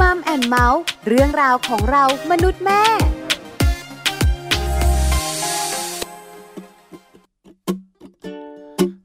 [0.00, 2.82] มัมแอนเมาส์เรื่องราวของเรามนุษย์แม่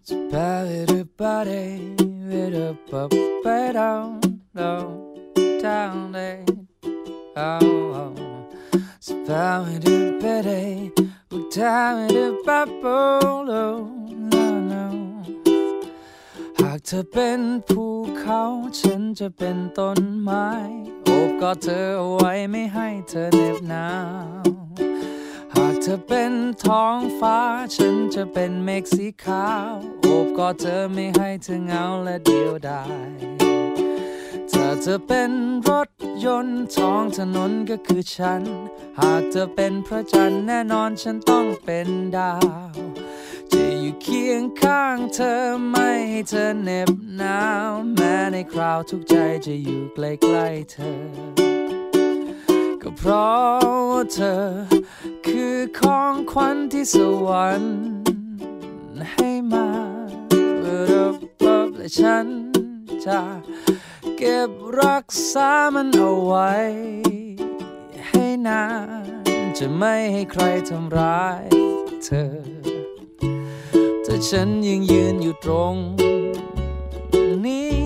[0.08, 0.92] สปาเวด
[12.48, 12.84] ปาโป
[13.46, 13.54] โล
[16.60, 17.84] หากเธอเป็นภู
[18.20, 18.42] เขา
[18.80, 20.48] ฉันจะเป็นต้นไม้
[21.04, 23.88] โอบกอดเธอเอาไว้ไม่ให้เธอเหน็บหนา
[24.44, 24.46] ว
[25.56, 26.34] หากเธอเป็น
[26.64, 27.38] ท้องฟ้า
[27.76, 33.12] ฉันจะเป็นเมฆสีขาวโอบกอดเธอไม่ให้เธอเหงาและเดียวดาย
[34.52, 35.32] ถ้าเธอเป็น
[35.68, 35.90] รถ
[36.26, 38.42] ยนต์ท้องถนนก็คือฉัน
[39.00, 43.01] หากเธอเป็นพระจันทร์แน่นอนฉันต้องเป็นดาว
[43.54, 45.34] จะอยู่เคียงข้างเธอ
[45.70, 49.16] ไม่ให้เธอเหน็บหนาว แม้ในคราวทุกใจ
[49.46, 51.00] จะอยู่ใกล้ๆเธอ
[52.82, 54.42] ก็เพราะเธอ
[55.26, 56.96] คือของขวัญที่ส
[57.26, 57.76] วรรค์
[59.14, 59.68] ให้มา
[60.60, 61.16] เพื่อรับ
[61.68, 62.28] บและฉัน
[63.06, 63.22] จะ
[64.18, 64.50] เก็บ
[64.82, 66.52] รักษามันเอาไว้
[68.08, 68.64] ให้นา
[69.04, 71.44] นจะไม่ให้ใครทำร้าย
[72.06, 72.71] เธอ
[74.12, 75.76] แต่ฉันยังยืนอยู่ตรง
[77.46, 77.78] นี้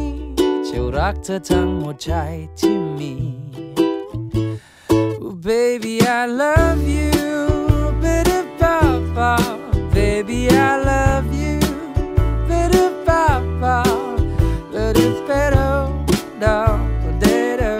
[0.67, 2.11] จะรักเธอทั้งหัวใจ
[2.59, 3.13] ที่มี
[5.25, 7.13] Oh, baby, I love you.
[8.01, 9.31] Bitter papa.
[9.95, 11.57] Baby, I love you.
[12.49, 13.75] Bitter papa.
[14.73, 15.69] Bitter pedo.
[16.41, 16.57] Da
[17.21, 17.73] da da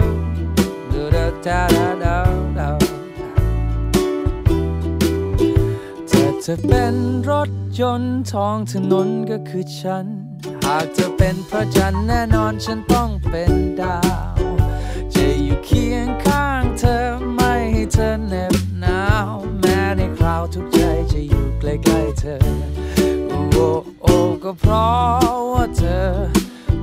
[0.92, 2.05] da da da da da.
[6.48, 6.96] ธอเป็น
[7.30, 10.06] รถยนต์ท้องถนนก็คือฉัน
[10.64, 13.98] หากเธอเป็นพระจันทร์แน่นอนฉันต้องเป็นดา
[14.38, 14.42] ว
[15.14, 16.96] จะอยู่เคียงข้างเธอ
[17.34, 20.80] ไม่ให้เธอเหน็บหนาว แม้ในคราวทุกใจ
[21.12, 22.36] จะอยู่ใกล้ๆเธอ
[23.28, 23.66] โอ้
[24.02, 24.14] โอ้
[24.44, 26.06] ก็เพราะว่าเธอ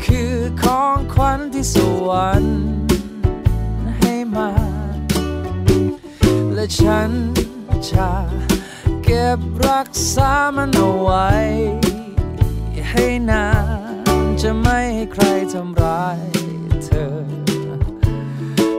[0.05, 1.75] คือของขวัญที่ส
[2.07, 2.57] วรรค์
[3.99, 4.49] ให้มา
[6.53, 7.11] และฉัน
[7.89, 8.09] จะ
[9.13, 11.29] ก็บรักษามันเอาไว้
[12.89, 13.45] ให้นา
[14.19, 16.19] นจะไม่ให้ใครทำร้าย
[16.83, 17.07] เธอ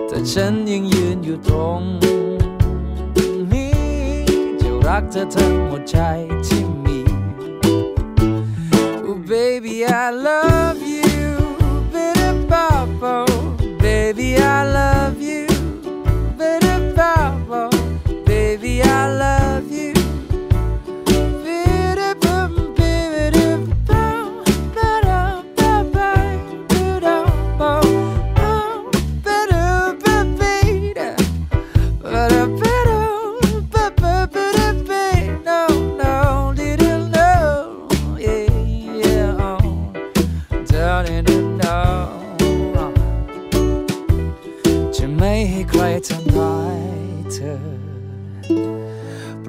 [0.06, 1.83] แต่ฉันยังยืนอยู่ตรง
[3.53, 3.78] นี้
[4.61, 5.99] จะรักเธอทั้งหมดใจ
[6.47, 7.01] ที่มี
[9.06, 11.27] Oh baby I love you
[11.93, 13.15] bitter papa
[13.83, 14.94] baby I love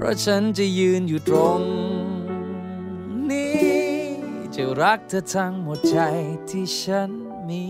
[0.06, 1.62] ราะฉันจะยืนอยู่ตรง
[3.30, 3.66] นี้
[4.56, 5.98] จะรักเธอทั้งหมดใจ
[6.50, 7.12] ที่ฉัน
[7.48, 7.66] มี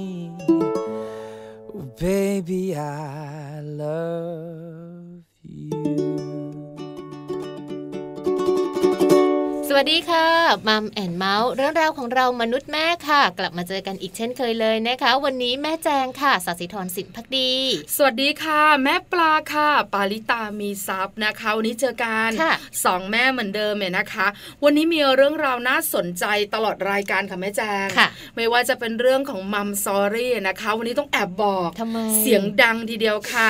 [1.72, 4.75] Oh, baby I love
[9.80, 10.28] วัสดีค่ะ
[10.68, 17.52] มัมแอนเมาส์เรื่องราวของเรามนุษย์แม่ค่ะ กลับมาเจอกันอีกเช่นเคยเลยนะคะ วันนี้แม่แจงค่ะสศิธรสินพักดี
[17.96, 22.54] สวัสดีค่ะ แม่ปลาค่ะ ปาลิตามีซับนะคะวันนี้เจอกันค่ะ
[22.86, 24.28] สองแม่เหมือนเดิมเนี่ยนะคะ
[24.64, 33.50] วันนี้มีเรื่องราวน่าสนใจตลอดรายการค่ะแม่แจงค่ะไม่ว่าจะเป็นเรื่องของมัมซอรี่นะคะ วันนี้ต้องแอบบอกทำไมเสียงดังทีเดียวค่ะ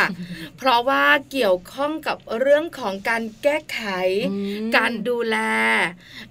[0.57, 3.81] เพราะว่าเกี่ยวข้องกับเรื่องของการแก้ไข
[4.31, 4.35] อื
[4.65, 5.37] มการดูแล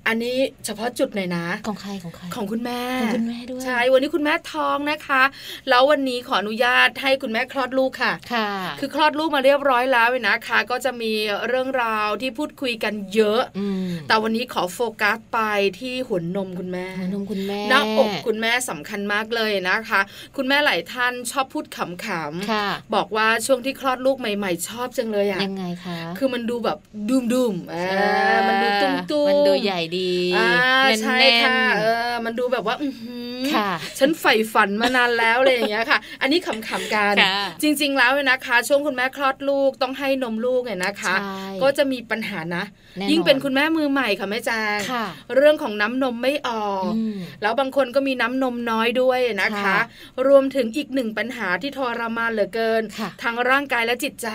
[0.06, 5.22] อันนี้เฉพาะจุดหน่อยนะ ของใครของใครของคุณแม่ของคุณแม่ด้วยใช่วันนี้คุณแม่ท้องนะคะ
[5.68, 8.48] แล้ววันนี้ขออนุญาตให้คุณแม่คลอดลูกค่ะค่ะ
[8.80, 11.12] คือคลอดลูกมาเรียบร้อยแล้วนะคะ ก็จะมี
[11.48, 13.42] เรื่องราวที่พูดคุยกันเยอะ
[13.84, 15.40] มแต่วันนี้ขอโฟกัสไป
[15.80, 20.00] ที่หัวนมคุณแม่หัวนมคุณแม่หน้าอกคุณแม่สำคัญมากเลยนะคะ
[20.36, 26.78] คุณแม่หลายท่านชอบพูดขำค่ะๆบอกว่าช่วงที่คลอดลูกใหม่ ๆ ชอบจังเลยอะยังไงคะคือมันดูแบบ
[27.08, 30.48] ดุมดุมๆอ่ามันดูตุ้มตุ้มมันดูใหญ่ดีอ่า
[30.84, 42.64] แน่นๆใช่ค่ะเออมันดูแบบว่าอือหือค่ะ ฉันใฝ่ฝันมานานแล้วเลยอย่างเงี้ยค่ะ อันนี้ขำๆกันค่ะจริง ๆ แล้วเนี่ยนะคะ ช่วงคุณแม่คลอดลูกต้องให้นมลูกเนี่ยนะคะใช่ก็จะมีปัญหานะ
[42.98, 45.04] แน่นอนยิ่งเป็นคุณแม่มือใหม่ค่ะแม่แจงค่ะ
[45.36, 49.78] เรื่องของน้ำนมไม่ออกอืมแล้วบางคนก็มีน้ำนมน้อยด้วยนะคะค่ะ
[50.26, 54.28] รวมถึงอีกหนึ่งปัญหาที่ทรมานเหลือเกินค่ะทางร่างกายและจิตใจ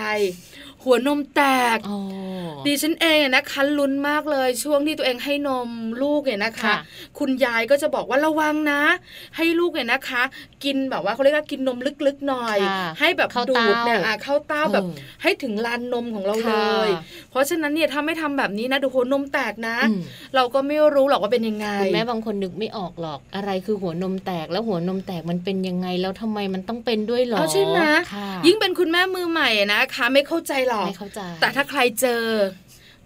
[0.84, 1.42] หัวนมแต
[1.76, 1.98] กอ๋อ
[2.66, 5.68] ดิฉันเองเนี่ยนะคะลุ้นมากเลยช่วงที่ตัวเองให้นม
[6.02, 6.76] ลูกเนี่ยนะคะค่ะ
[7.18, 8.82] คุณยายก็จะบอกว่าระวังนะ
[9.36, 10.22] ให้ลูกเนี่ยนะคะ
[10.64, 16.88] กินแบบว่าเขาเรียกว่ากินนมลึกๆหน่อยค่ะให้แบบเข้าดูเต้าดเนี่ยอะเข้าเต้าแบบเออให้ถึงลานนมของเราเลค่ะย
[17.30, 20.00] เพราะฉะนั้นเนี่ยถ้าไม่ทำแบบนี้นะดูหัวนมแตกนะอืม
[20.34, 27.78] เราก็ไม่รู้หรอกว่าเป็นยังไงคุณแม่บางคนนึกไม่ออกหรอกอะไรคือหัวนมแตกแล้วหัวนมแตกมันเป็นยังไงแล้วทำไมมันต้องเป็นด้วยหรอเอาใช่ไหม
[28.12, 32.22] ค่ะยิ่งเป็นคุณแม่มือใหม่นะคะ ไม่เข้าใจหรอก ไม่เข้าใจ แต่ถ้าใครเจอ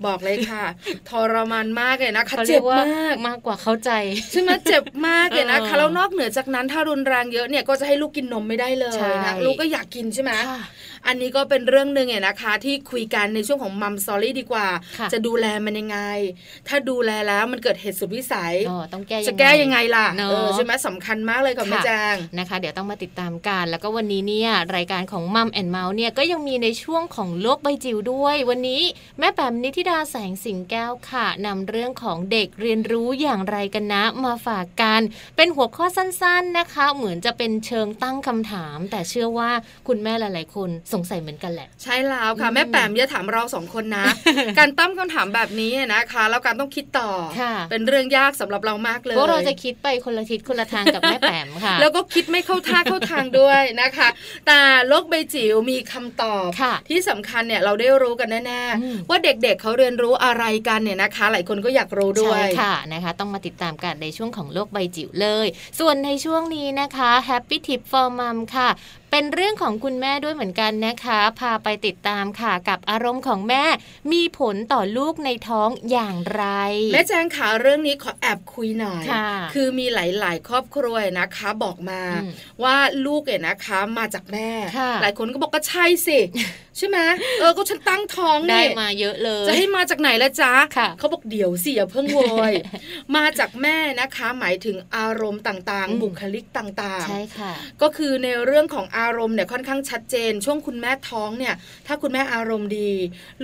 [0.07, 0.65] บอกเลยค่ะ
[1.11, 3.91] ทรมานมากเลยนะคะเขาเรีเจ็ยบกว่ามากมากกว่าเข้าใจ
[4.33, 10.63] ใช่ไหมเจ็บมากเลยนะเอคะอแล้วนอกเหนือจากนั้นถ้ารุนแรงเยอะเนี่ยก็จะให้ลูกกินนมไม่ได้เลยใช่นะลูกก็อยากกินใช่ไหมค่ะ
[11.07, 14.69] อันนี้ก็เป็นเรื่องหนึ่งเนี่ยนะคะ ที่คุยกันในช่วงของมัมซอรี่ดีกว่า
[14.99, 15.99] ค่ะจะดูแลมันยังไง
[16.69, 28.83] ถ้าดูแลแล้วมันเกิดเหตุสุดวิสัยอ๋อต้องแก้ยังไงจะแก้ยังไงล่ะเนอะเออใช่ไหมสำคัญมากเลยค่ะค่ะแม่แจงนะคะ เดี๋ยวต้องมาติดตามกันแล้วก็วันนี้เนี่ยรายการของมัมแอนเมาส์เนี่ยก็ยังมีในช่วงของโลกใบจิ๋วด้วย วันนี้
[29.19, 35.01] แม่แปมนิธิดาแสงสิงแก้วค่ะนำเรื่องของเด็กเรียนรู้อย่างไรกันนะ มาฝากกัน
[35.37, 39.51] เป็นหัวข้อสั้น ๆนะคะ เหมือนจะเป็นเชิงตั้งคำถาม แต่เชื่อว่า
[39.89, 44.05] คุณแม่หลาย ๆ คนสงสัยเหมือนกันแหละ ใช่แล้วค่ะอืมแม่แปมอย่าถามเราสองคนนะ
[44.59, 47.11] การตั้งคำถามแบบนี้นะคะ แล้วการต้องคิดต่อ
[47.41, 54.09] ค่ะเป็นเรื่องยากสำหรับเรามากเลยพวกเราจะคิดไปคนละทิศคนละทางกับแม่แปมค่ะ แล้วก็คิดไม่เข้าท่าเข้าทางด้วยนะคะ
[54.47, 65.47] แต่โลกใบจิ๋วมีคำตอบค่ะที่สำคัญเนี่ยเราได้รู้กันแน่อืมๆว่าเด็กๆเขาเรียนรู้อะไรกันเนี่ยนะคะ หลายคนก็อยากรู้ด้วยใช่ค่ะนะคะ ต้องมาติดตามกันในช่วงของโลกใบจิ๋วเลย
[65.81, 68.69] ส่วนในช่วงนี้นะคะ Happy Tip for Mom ค่ะ
[69.17, 73.65] เป็นเรื่องของคุณแม่ด้วยเหมือนกันนะคะ พาไปติดตามค่ะกับอารมณ์ของแม่
[74.13, 76.45] มีผลต่อลูกในท้องอย่างไร
[76.93, 82.31] แม่แจงขาเรื่องนี้ขอแอบคุยหน่อยค่ะคือมีหลาย ๆ ครอบครัวนะคะบอกมาอืม
[82.65, 82.77] ว่า
[83.07, 86.19] ลูกเนี่ยนะคะมาจากแม่ค่ะหลายคนก็บอกก็ใช่สิ
[86.79, 86.99] ใช่ไหม
[87.41, 92.53] เออก็ฉันตั้งท้องได้นี่มาเยอะเลย จะให้มาจากไหนละจ๊ะค่ะเขาบอกเดี๋ยวสิอย่าเพิ่งโวย
[93.17, 101.55] มาจากแม่นะคะ หมายถึงอารมณ์ต่างอืมๆบุคลิกต่างใช่ค่ะๆก็คือในเรื่องของอารมณ์เนี่ยค่อนข้างชัดเจน ช่วงคุณแม่ท้องเนี่ย
[101.87, 102.91] ถ้าคุณแม่อารมณ์ดี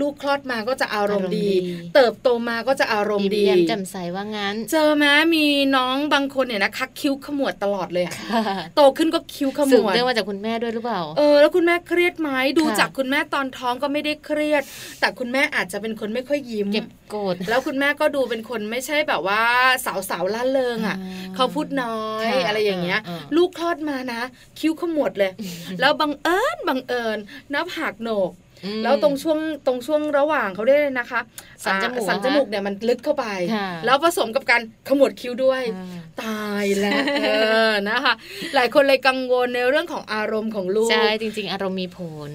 [0.00, 5.04] ลูกคลอดมาก็จะอารมณ์ดีอารมณ์ดีเติบโตมาก็จะอารมณ์ยิ้มดีแย้มแจ่มใสว่างั้น เจอไหม
[5.34, 8.42] มีน้องบางคนเนี่ยนะคะคิ้วขมวดตลอดเลยอะค่ะ
[8.76, 14.62] โตขึ้นก็คิ้วขมสืบวดเรื่องมาจากคุณแม่ด้วยหรือเปล่าเออแล้วคุณแม่เครียดไหมดูค่ะจากคุณแม่ตอนท้องก็ไม่ได้เครียด
[15.00, 19.42] แต่คุณแม่อาจจะเป็นคนไม่ค่อยยิ้มเก็บโกรธแล้วคุณแม่ก็ดูเป็นคนไม่ใช่แบบว่า
[19.86, 24.20] สาวสาวๆล่าเริงอะอ่าเขาพูดน้อยค่ะอะไรอย่างเงี้ยอ่าลูกคลอดมานะ
[24.58, 25.32] คิ้วขมวดเลย
[25.80, 27.18] แล้วบังเอิญบังเอิญ
[27.50, 28.49] หน้าผากโหนกอืม
[28.82, 31.20] แล้วตรงช่วงตรงช่วงระหว่างเขาได้เลยนะคะ
[31.64, 37.30] สันจมูกอ่าสันจมูกเนี่ยมันลึกเข้าไปค่ะแล้วผสมกับการขมวดคิ้วด้วยอ่าตายแล้วเอ
[37.70, 38.14] อนะคะ
[38.54, 42.32] หลายคนเลยกังวลในเรื่องของอารมณ์ของลูก ใช่ จริง ๆ อารมณ์มีผล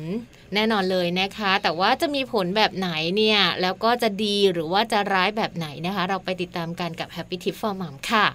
[0.54, 8.26] แน่นอนเลยนะคะ แต่ว่าจะมีผลแบบไหนเนี่ย แล้วก็จะดีหรือว่าจะร้ายแบบไหนนะคะ เราไปติดตามกันกับ Happy Tip for Mom ค่ะ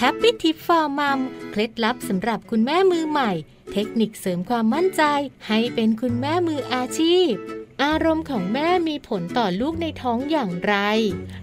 [0.00, 1.18] Happy Tip for Mom
[1.50, 3.32] เคล็ดลับสำหรับคุณแม่มือใหม่
[3.72, 5.02] เทคนิคเสริมความมั่นใจ
[5.48, 7.32] ให้เป็นคุณแม่มืออาชีพ
[7.82, 10.74] อารมณ์ของแม่มีผลต่อลูกในท้องอย่างไร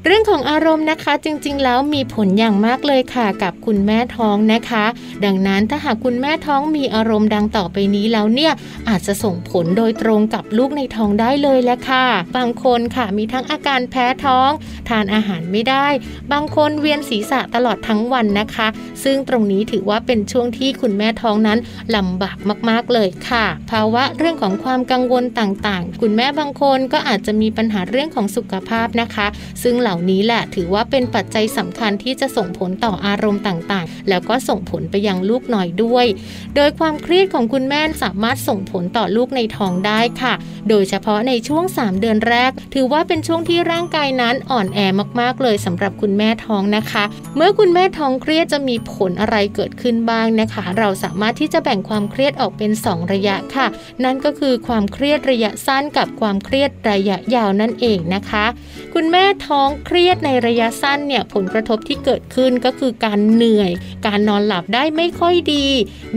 [0.06, 4.86] เรื่องของอารมณ์นะคะจริงๆ แล้วมีผลอย่างมากเลยค่ะกับคุณแม่ท้องนะคะ
[5.26, 8.54] ดังนั้นถ้าหากคุณแม่ท้องมีอารมณ์ดังต่อไปนี้แล้วเนี่ย
[8.90, 12.06] อาจจะส่งผลโดยตรงกับลูกในท้องได้เลยแหละค่ะ
[12.38, 14.50] บางคนค่ะมีทั้งอาการแพ้ท้อง
[14.90, 15.88] ทานอาหารไม่ได้
[16.32, 18.68] บางคนเวียนศีรษะตลอดทั้งวันนะคะ
[19.04, 21.60] ซึ่งตรงนี้ถือว่าเป็นช่วงที่คุณแม่ท้องนั้น
[21.96, 22.38] ลำบาก
[22.70, 29.28] มากๆเลยค่ะภาวะเรื่องของความกังวลต่างๆ คุณแม่บางคนก็อาจจะมีปัญหาเรื่องของสุขภาพนะคะ
[29.64, 36.06] ซึ่งเหล่านี้แหละถือว่าเป็นปัจจัยสำคัญที่จะส่งผลต่ออารมณ์ต่างๆ แล้วก็ส่งผลไปยังลูกหน่อยด้วย
[36.56, 40.34] โดยความเครียดของคุณแม่สามารถส่งผลต่อลูกในท้องได้ค่ะ
[40.70, 44.80] โดยเฉพาะในช่วง 3 เดือนแรก ถือว่าเป็นช่วงที่ร่างกายนั้นอ่อนแอ
[45.20, 47.04] มากๆ เลยสำหรับคุณแม่ท้องนะคะ
[47.36, 53.68] เมื่อคุณแม่ท้องเครียดจะมีผลอะไรเกิดขึ้นบ้างนะคะ เราสามารถที่จะแบ่งความเครียดออกเป็น 2 ระยะค่ะ
[54.04, 58.46] นั่นก็คือความเครียดระยะสั้นกับความเครียดระยะยาวนั่นเองนะคะ
[58.94, 63.72] คุณแม่ท้องเครียดในระยะสั้นเนี่ยผลกระทบที่เกิดขึ้นก็คือการเหนื่อย
[64.06, 65.68] การนอนหลับได้ไม่ค่อยดี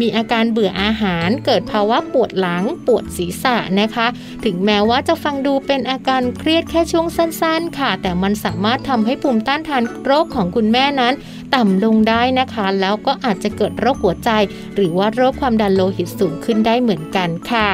[0.00, 4.06] มีอาการเบื่ออาหาร เกิดภาวะปวดหลังปวดศีรษะนะคะ
[4.44, 11.14] ถึงแม้ว่าจะฟังดูเป็นอาการเครียดแค่ช่วงสั้น ๆ ค่ะ แต่มันสามารถทำให้ภูมิต้านทานโรคของคุณแม่นั้น
[11.54, 14.30] ต่ำลงได้นะคะ แล้วก็อาจจะเกิดโรคหัวใจ
[14.74, 17.70] หรือว่าโรคความดันโลหิตสูงขึ้นได้เหมือนกันค่ะ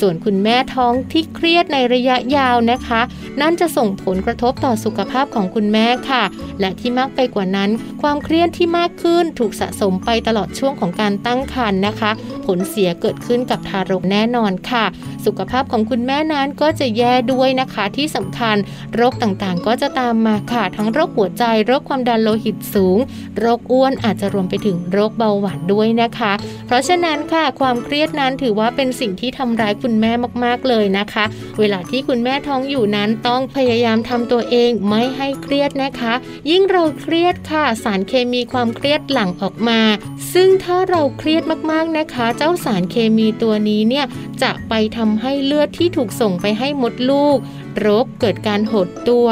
[0.00, 3.00] ส่วนคุณแม่ท้องที่เครียดในระยะยาวนะคะ
[3.40, 6.22] นั่นจะส่งผลกระทบต่อสุขภาพของคุณแม่ค่ะ
[6.60, 7.70] และที่มากไปกว่านั้น
[8.02, 12.10] ความเครียดที่มากขึ้นถูกสะสมไปตลอดช่วงของการตั้งครรภ์นะคะ
[12.46, 14.84] ผลเสียเกิดขึ้นกับทารกแน่นอนค่ะ
[15.26, 18.56] สุขภาพของคุณแม่นั้นก็จะแย่ด้วยนะคะที่สำคัญ
[18.94, 22.98] โรคต่างๆ ก็จะตามมาค่ะ ทั้งโรคหัวใจ โรคความดันโลหิตสูง
[23.38, 26.32] โรคอ้วนอาจจะรวมไปถึงโรคเบาหวานด้วยนะคะ
[26.66, 30.12] เพราะฉะนั้นค่ะ ความเครียดนั้นถือว่าเป็นสิ่งที่ทำร้ายคุณณแม่
[30.44, 31.24] มากๆเลยนะคะ
[31.58, 36.14] เวลาที่คุณแม่ท้องอยู่นั้นต้องพยายามทำตัวเองไม่ให้เครียดนะคะ
[36.50, 39.80] ยิ่งเราเครียดค่ะ สารเคมีความเครียดหลั่งออกมา
[40.32, 41.42] ซึ่งถ้าเราเครียด
[41.72, 44.06] มากๆนะคะ เจ้าสารเคมีตัวนี้เนี่ย
[44.42, 47.38] จะไปทำให้เลือดที่ถูกส่งไปให้มดลูก
[47.86, 49.26] รกเกิดการหดตัว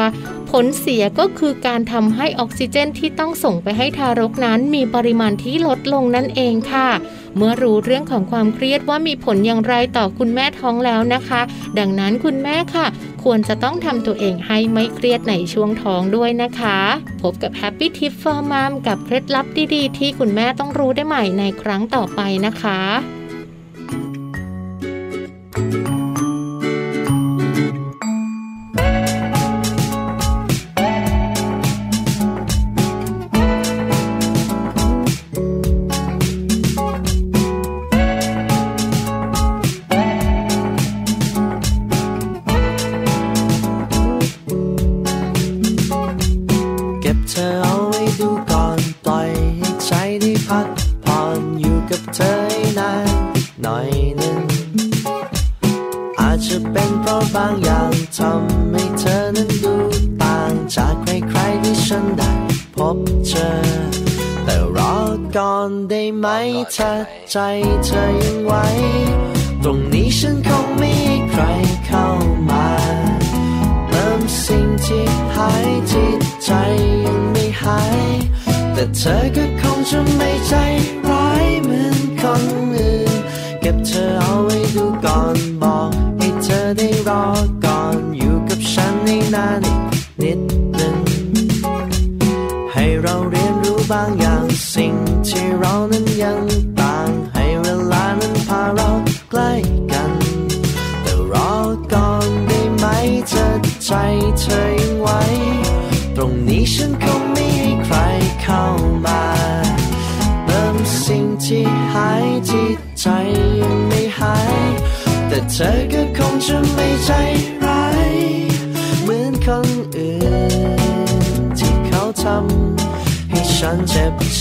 [0.51, 6.89] ผลเสียก็คือการทำให้ออกซิเจนที่ต้องส่งไปให้ทารกนั้น มีปริมาณที่ลดลงนั่นเองค่ะ
[7.37, 11.41] เมื่อรู้เรื่องของความเครียดว่ามีผลอย่างไรต่อคุณแม่ท้องแล้วนะคะ
[11.79, 12.87] ดังนั้นคุณแม่ค่ะ
[13.25, 16.79] ควรจะต้องทำตัวเองให้ไม่เครียดในช่วงท้องด้วยนะคะ
[17.23, 22.81] พบกับ Happy Tip for Mom กับเคล็ดลับดีๆ ที่คุณแม่ต้องรู้ได้ใหม่ในครั้งต่อไปนะคะ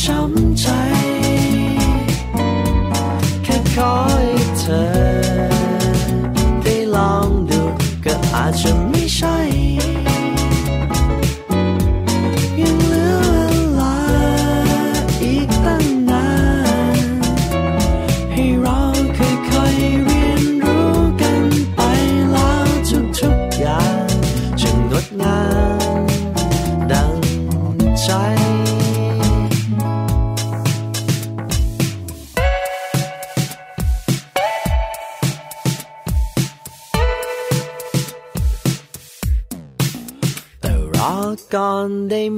[0.01, 0.65] ช้ำใจ
[3.43, 4.23] แค่ขอให้
[4.59, 4.83] เธอ
[6.63, 7.61] ได้ลองดู
[8.05, 9.34] ก็อาจจะไม่ใช่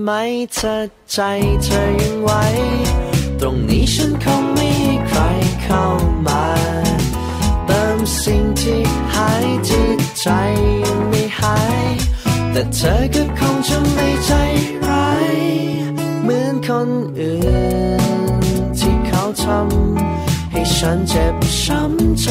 [0.10, 0.16] ไหม
[0.54, 0.76] เธอ
[1.12, 1.20] ใจ
[1.64, 2.32] เธอยังไหว
[3.40, 4.70] ตรงนี้ฉันคงไม่
[5.08, 5.20] ใคร
[5.64, 5.84] เข้า
[6.28, 6.46] มา
[7.66, 8.82] เติมสิ่งที่
[9.14, 10.28] หายที่ใจ
[10.84, 11.86] ยังไม่หาย
[12.52, 14.32] แต่เธอก็คงจะไม่ใจ
[14.88, 15.38] ร้าย
[16.24, 17.38] เหมือนคนอื่
[18.02, 18.04] น
[18.80, 22.28] ที่เขาทำให้ฉันเจ็บช้ำใจ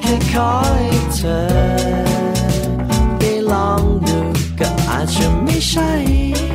[0.00, 1.40] แค่ขอให้เธอ
[3.18, 4.29] ได้ลองดู
[5.14, 6.49] จะไม่ใช่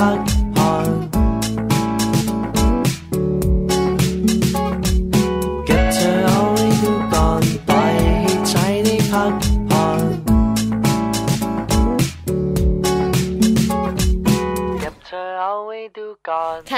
[0.00, 0.39] พั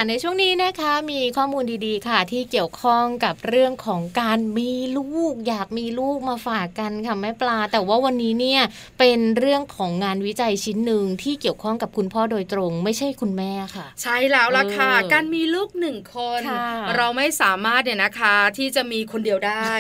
[0.09, 8.63] ในช่วงนี้นะคะมีข้อมูลดีๆ ค่ะ ที่เกี่ยวข้องกับเรื่องของการมีลูก อยากมีลูกมาฝากกันค่ะแม่ปลา แต่ว่าวันนี้เนี่ย
[8.99, 16.67] เป็นเรื่องของงานวิจัยชิ้นหนึ่งที่เกี่ยวข้องกับคุณพ่อโดยตรง ไม่ใช่คุณแม่ค่ะ ใช่แล้วล่ะค่ะเออการมีลูกหนึ่งคนค่ะ
[16.97, 19.71] เราไม่สามารถเนี่ยนะคะที่จะมีคนเดียวได้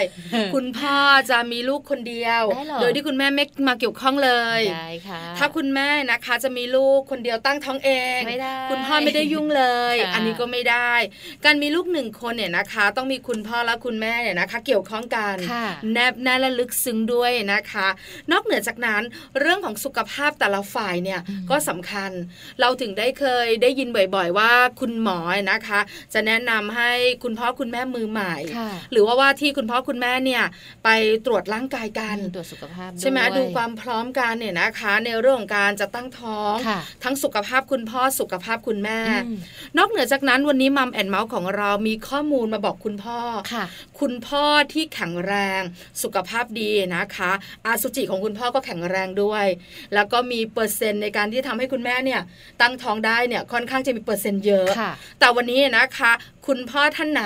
[0.55, 0.97] คุณพ่อ
[1.31, 9.65] จะมีลูกคนเดียวได้เหรอโดยที่คุณแม่ไม่มาเกี่ยวข้องเลยได้ค่ะถ้าคุณแม่นะคะจะมีลูกคนเดียวตั้งท้องเองไม่ได้คุณพ่อไม่ได้ยุ่งเล
[9.95, 10.93] ยค่ะอันนี้ก็ไม่ได้
[11.45, 17.89] การมีลูกหนึ่งคนเนี่ยนะคะ ต้องมีคุณพ่อและคุณแม่เนี่ยนะคะ เกี่ยวข้องกันค่ะแนบแน่นและลึกซึ้งด้วยนะคะ
[18.33, 19.03] นอกเหนือจากนั้น
[19.41, 22.11] เรื่องของสุขภาพแต่ละฝ่ายเนี่ยก็สำคัญ
[22.61, 25.19] เราถึงได้เคยได้ยินบ่อย ๆ ว่าคุณหมอ
[25.51, 25.81] นะคะ
[26.15, 26.91] จะแนะนำให้
[27.23, 30.45] คุณพ่อคุณแม่มือใหม่ค่ะหรือว่าว่าที่คุณพ่อคุณแม่เนี่ย
[30.85, 30.89] ไป
[31.27, 39.39] ตรวจร่างกายกันตรวจสุขภาพใช่ไหมวยดูความพร้อมกันเนี่ยนะคะ ในเรื่องของการจะตั้งท้องค่ะทั้งสุขภาพคุณพ่อสุขภาพคุณแม่อืม
[39.79, 43.19] นอกเหนือจากนั้นวันนี้มัมแอนเมาส์ของเรามีข้อมูลมาบอกคุณพ่อ
[43.53, 43.65] ค่ะ
[44.01, 45.61] คุณพ่อที่แข็งแรง
[46.03, 47.33] สุขภาพดีนะคะ
[47.67, 49.47] อาสุจิของคุณพ่อก็แข็งแรงด้วย
[49.95, 52.21] แล้วก็มีเปอร์เซ็นต์ในการที่ทำให้คุณแม่เนี่ย
[52.61, 56.13] ตั้งท้องได้เนี่ยค่อนข้างจะมีเปอร์เซ็นต์เยอะค่ะแต่วันนี้นะคะ
[56.47, 57.25] คุณพ่อท่านไหน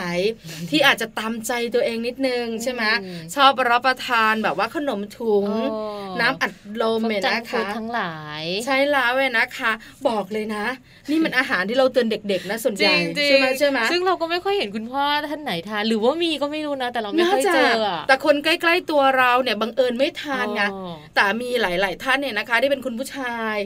[0.70, 5.78] ที่อาจจะตามใจตัวเองนิดนึงใช่ไหมอืมชอบรับประทานแบบว่าขนมถุงโอ้
[6.20, 9.72] น้ำอัดลมพวกเนี่ยจังนะฟูดคะทั้งหลาย ใช่แล้วเว้ยนะคะ
[10.08, 10.64] บอกเลยนะ
[11.10, 23.56] นี่มันอาหารที่เราเตือนเด็กๆนะส่วนใหญ่จริงๆใช่ไหมใช่ไหมซึ่งเราก็ไม่ค่อยเห็นคุณพ่อท่านไหนทานหรือว่ามีก็ไม่รู้นะ แต่เราไม่น่าค่อยจะเจออะแต่คนใกล้ๆตัวเราเนี่ยบังเอิญไม่ทานไงอ๋อแต่มีหลาย ๆ ท่านเนี่ยนะคะที่เป็นคุณผู้ชาย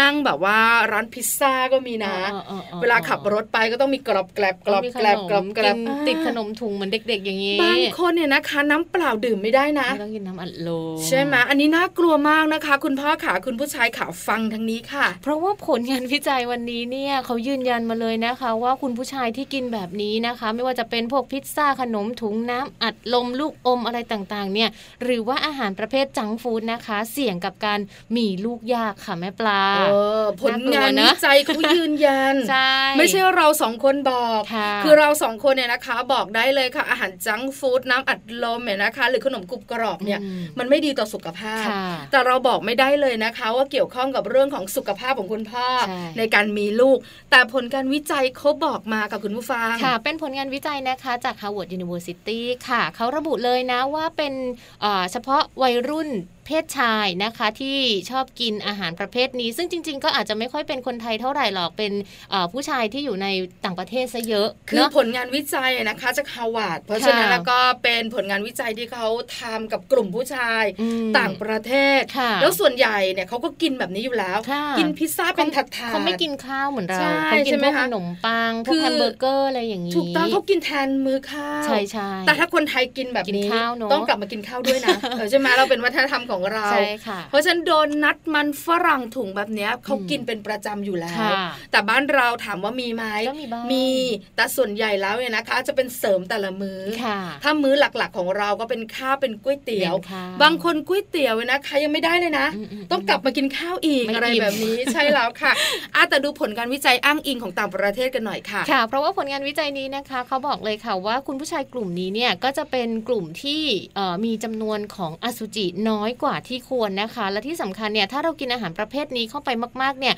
[0.00, 0.58] นั่งแบบว่า
[0.92, 24.70] ร้านพิซซ่าก็มีนะอ๋ออ๋ออ๋อเวลาขับรถไปก็ต้องมีกรอบแกลบกรอบมีขแกลนบมกรอบแกลบกินอ่าติดขนมถุงเหมือนเด็ก ๆ อย่างนี้บางคนเนี่ยนะคะ น้ำเปล่าดื่มไม่ได้นะไม่ต้องกินน้ำอัดลมใช่ไหมอันนี้น่ากลัวมากนะคะ คุณพ่อขาคุณผู้ชายขาฟังทางนี้ค่ะ เพราะว่าผลงานวิจัยวันนี้เนี่ยเขายืนยันมาเลยนะคะ ว่าคุณผู้ชายที่กินแบบนี้นะคะ ไม่ว่าจะเป็นพวกพิซซ่าขนมถุงน้ำอัดลมลูกอมอะไรต่างๆ เนี่ย
[25.02, 27.80] หรือว่าอาหารประเภทจังก์ฟู้ดนะคะ เสี่ยงกับการ
[28.16, 29.82] มีลูกยากค่ะแม่ปลาเอ
[30.22, 34.42] อผลงานน่ากลัวนะวิจัยเขายืนยันใช่ไม่ใช่เราสองคนบอก
[34.82, 46.98] ค่ะคือเราสองคนเนี่ยนะคะ บอกได้เลยค่ะอาหารจังก์ฟู้ดน้ำอัดลมเนี่ยนะคะ หรือขนมกรุบกรอบเนี่ยอืมมันไม่ดีต่อสุขภาพค่ะแต่เราบอกไม่ได้เลยนะคะ ว่าเกี่ยวข้องกับเรื่องของสุขภาพของคุณพ่อใช่ในการมีลูก
[47.30, 54.32] แต่ผลการวิจัยเขาบอกมากับคุณผู้ฟังค่ะ เป็นผลงานวิจัยนะคะจาก Harvard University ค่ะเขาระบุเลยนะว่าเป็น
[54.80, 56.10] เอ่อเฉพาะวัยรุ่น
[56.46, 57.78] เพศชายนะคะที่
[58.10, 61.92] ชอบกินอาหารประเภทนี้ ซึ่งจริง ๆ ก็อาจจะไม่ค่อยเป็นคนไทยเท่าไหร่หรอกเป็น
[62.30, 63.26] เอ่อผู้ชายที่อยู่ใน
[63.64, 69.06] ต่างประเทศซะเยอะ คือเนาะผลงานวิจัยนะคะจากฮาวาดเพราะฉะนั้นค่ะแล้วก็เป็นผลงานวิจัยที่เขา
[69.40, 91.32] ทำกับกลุ่มผู้ชายอืมต่างประเทศค่ะแล้วส่วนใหญ่เนี่ยเขาก็กินแบบนี้อยู่แล้วค่ะกินพิซซ่าเป็นถาดๆเขาไม่กินข้าวเหมือนเราใช่เขากินพวกขนมปังใช่ไหมคะคืวกอแฮมเบอร์เกอร์อะไรอย่างนี้ถูกต้องเขากินแทนมื้อข้าวใช่ใช่แต่ถ้าคนไทยกินแบบนี้กินข้าวเนอะต้องกลับมากินข้าวด้วยนะเออใช่ไหมเราเป็นวัฒนธรรมของเราใช่ค่ะเพราะฉะนั้นโดนัทมันฝรั่งถุงแบบเนี้ยเขากินเป็นประจำอยู่แล้วค่ะ
[91.72, 93.88] แต่บ้านเราถามว่ามีไหมก็มีบ้างมี
[94.36, 105.52] แต่ส่วนใหญ่แล้วเนี่ยนะคะ จะเป็นเสริมแต่ละมือ้อค่ะถ้ามื้อหลักๆของเราก็เป็นข้าวเป็นก๋วยเตี๋ยวเป็นข้าวบางคนก๋วยเตี๋ยวเนี่ยนะคะยังไม่ได้เลยนะอืมอืมต้องกลับมากินข้าวอีกไม่อะไรอิ่มแบบนี้ใช่แล้วค่ะ
[105.94, 113.62] อะแต่ดูผลการวิจัยอ้างอิงของต่างประเทศกันหน่อยค่ะค่ะ เพราะว่าผลงานวิจัยนี้นะคะเขาบอกเลยค่ะว่าคุณผู้ชายกลุ่มนี้เนี่ยก็จะเป็นกลุ่มที่
[113.96, 119.50] เอ่อมีจำนวนของอสุจิน้อยกว่าที่ควรนะคะ และที่สำคัญเนี่ยถ้าเรากินอาหารประเภทนี้เข้าไป
[119.82, 120.14] มากๆเนี่ย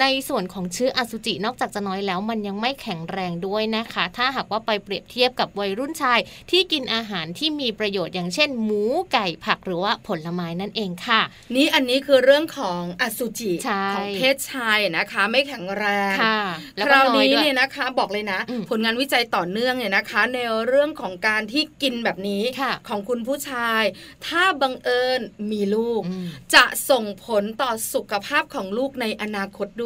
[0.00, 8.82] ในส่วนของเชื้ออสุจินอกจากจะน้อยแล้วมันยังไม่แข็งแรงด้วยนะคะ ถ้าหากว่าไปเปรียบเทียบกับวัยรุ่นชาย ที่กินอาหารที่มีประโยชน์อย่างเช่น หมู
[9.12, 11.22] ไก่ผักหรือว่าผลไม้นั่นเองค่ะ
[11.56, 16.40] นี่อันนี้คือเรื่องของอสุจิใช่ของเพศชายนะคะ ไม่แข็งแรงค่ะ
[16.76, 23.82] แล้วคก็ราวน้อยนี้ด้วยเนี่ยนะคะ บอกเลยนะอืมผลงานวิจัยต่อเนื่องเนี่ยนะคะ ในเรื่องของการที่กินแบบนี้ค่ะของคุณผู้ชาย
[24.26, 29.85] ถ้าบังเอิญมีลูกอืมจะส่งผลต่อสุขภาพของลูกในอนาคตด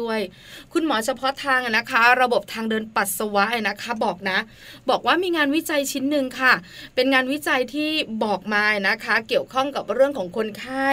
[0.73, 4.37] คุณหมอเฉพาะทางอะนะคะ ระบบทางเดินปัสสาวะอะนะคะ บอกนะ
[4.89, 6.53] บอกว่ามีงานวิจัยชิ้นหนึ่งค่ะ
[6.95, 7.89] เป็นงานวิจัยที่
[8.23, 10.89] บอกมานะคะ เกี่ยวข้องกับเรื่องของคนไข้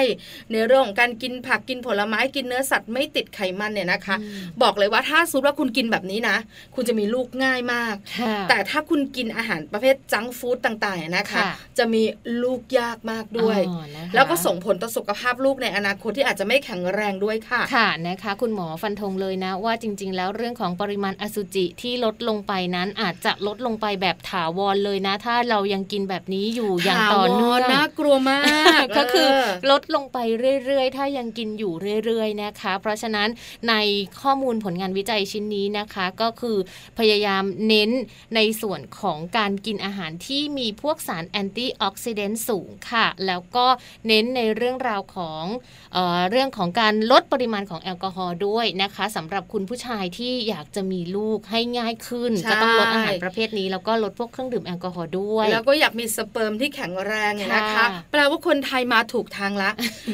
[0.52, 6.36] ในเรื่องของการกินผักกินผลไม้กินเนื้อสัตว์ไม่ติดไขมันเนี่ยนะคะอืมบอกเลยว่าถ้าสมมติว่าคุณกินแบบนี้นะ
[6.74, 12.02] คุณจะมีลูกง่ายมากค่ะแต่ถ้าคุณกินอาหารประเภทจังก์ฟู้ดต่างๆนะคะค่ะจะมี
[12.42, 28.40] ลูกยากมากด้วยอ๋อนะคะแล้วก็ส่งผลต่อสุขภาพลูกในอนาคตที่อาจจะไม่แข็งแรงด้วยค่ะค่ะนะคะ คุณหมอฟันธงเลยนะว่าจริง ๆ แล้วเรื่องของปริมาณอสุจิที่ลดลงไปนั้นอาจจะลดลงไปแบบถาวรเลยนะ ถ้าเรายังกินแบบนี้อยู่อย่างต่อเนื่องถาวรน่ากลัวมา
[28.80, 29.28] กก็คือ
[29.66, 30.18] เลดลงไป
[30.64, 31.72] เรื่อยๆ ถ้ายังกินอยู่
[32.04, 33.28] เรื่อยๆนะคะ เพราะฉะนั้น
[33.68, 33.74] ใน
[34.22, 36.58] ข้อมูลผลงานวิจัยชิ้นนี้นะคะ ก็คือ
[36.98, 37.90] พยายามเน้น
[38.36, 43.66] ในส่วนของการกินอาหารที่มีพวกสาร antioxidant สูงค่ะ แล้วก็
[44.08, 45.44] เน้นในเรื่องราวของ
[45.92, 59.70] เออเรื่องของการลดปริมาณของแอลกอฮอล์ด้วยนะคะสำหรับคุณผู้ชายที่อยากจะมีลูกให้ง่ายขึ้นใช่ก็ต้องลดอาหารประเภทนี้ แล้วก็ลดพวกเครื่องดื่มแอลกอฮอล์ด้วย แล้วก็อยากมีสเปิร์มที่แข็งแรงเนี่ยนะคะค่ะแปลว่าคนไทยมาถูกทางละ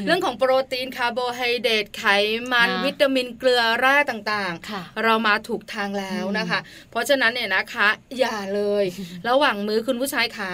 [0.07, 2.05] เรื่องของโปรตีนคาร์โบไฮเดรตไข
[2.53, 6.59] มันนะวิตามินเกลือแร่ต่างค่ะๆเรามาถูกทางแล้วนะคะ
[6.91, 8.85] เพราะฉะนั้นเนี่ยนะคะ อย่าเลย
[9.29, 10.53] ระหว่างมือคุณผู้ชายขา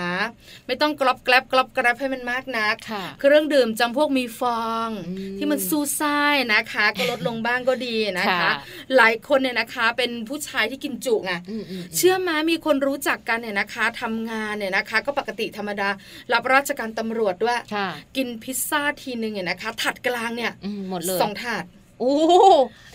[0.66, 8.52] ไม่ต้องกรอบแกลบกรอบแกรบให้มันมากนักค่ะเครื่องดื่มจำพวกมีฟองอืมที่มันสู้ซ่ายนะคะ ก็ลดลงบ้างก็ดีนะคะค่ะ
[8.96, 15.88] หลายคนเนี่ยนะคะเป็นผู้ชายที่กินจุไงอืมอืมเชื่อไหมมีคนรู้จักกันเนี่ยนะคะทำงานเนี่ยนะคะ ก็ปกติธรรมดา
[16.32, 21.64] รับราชการตำรวจด้วยค่ะกินพิซซ่าทีหนึ่งเนี่ยนะคะ ถัดกลางเนี่ยอืมหมดเลยสองถาด
[22.00, 22.12] โอ้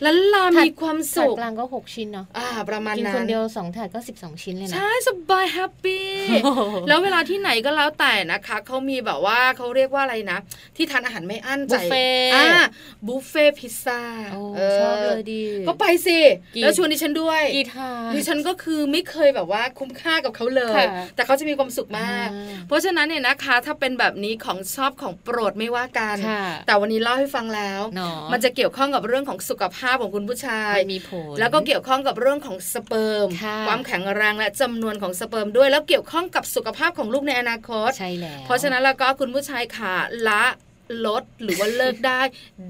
[0.01, 6.07] แล้วลาถัดมีความถาสุดขกลางก็ 6 ชิ้นเนาะอ่า ประมาณกินนั้คนนเดียวสองถาดก็ 12 ชิ้นเลยนะ ใช่สบายแฮปปี้
[6.87, 10.39] แล้วเวลาที่ไหนก็แล้วแต่นะคะเขามีแบบว่าเขาเรียกว่าอะไรนะ
[10.75, 12.47] ที่ทานอาหารไม่อั้นใจบุฟเฟ่ต์อ่า
[13.07, 14.01] บุฟเฟ่พิซซ่า
[14.33, 14.41] โอ้
[14.73, 16.19] เชอบเลยดี ก็ไปสิ
[16.55, 39.93] กี่แล้วชวนดิฉันด้วยกี่ถาดดิฉันก็คือไม่เคยแบบว่าคุ้มค่ากับเขาเลยค่ะแต่เขาจะมีความสุขมากอ่าเพราะฉะนั้นเนี่ยนะคะ ถ้าเป็นแบบนี้ของชอบของโปรดไม่ว่ากันค่ะแต่วันนี้เล่าให้ฟังแล้วเนาะมันจะเกี่ยวข้องกับเรื่องของสุขภาพของคุณผู้ชายมันมีผลแล้วก็เกี่ยวข้องกับเรื่องของสเปิร์มค่ะความแข็งแรงและจำนวนของสเปิร์มด้วย แล้วเกี่ยวข้องกับสุขภาพของลูกในอนาคตใช่แล้วเพราะฉะนั้นแล้วก็คุณผู้ชายขา
[40.29, 40.43] ละ
[41.05, 42.21] ลดหรือว่าเลิกได้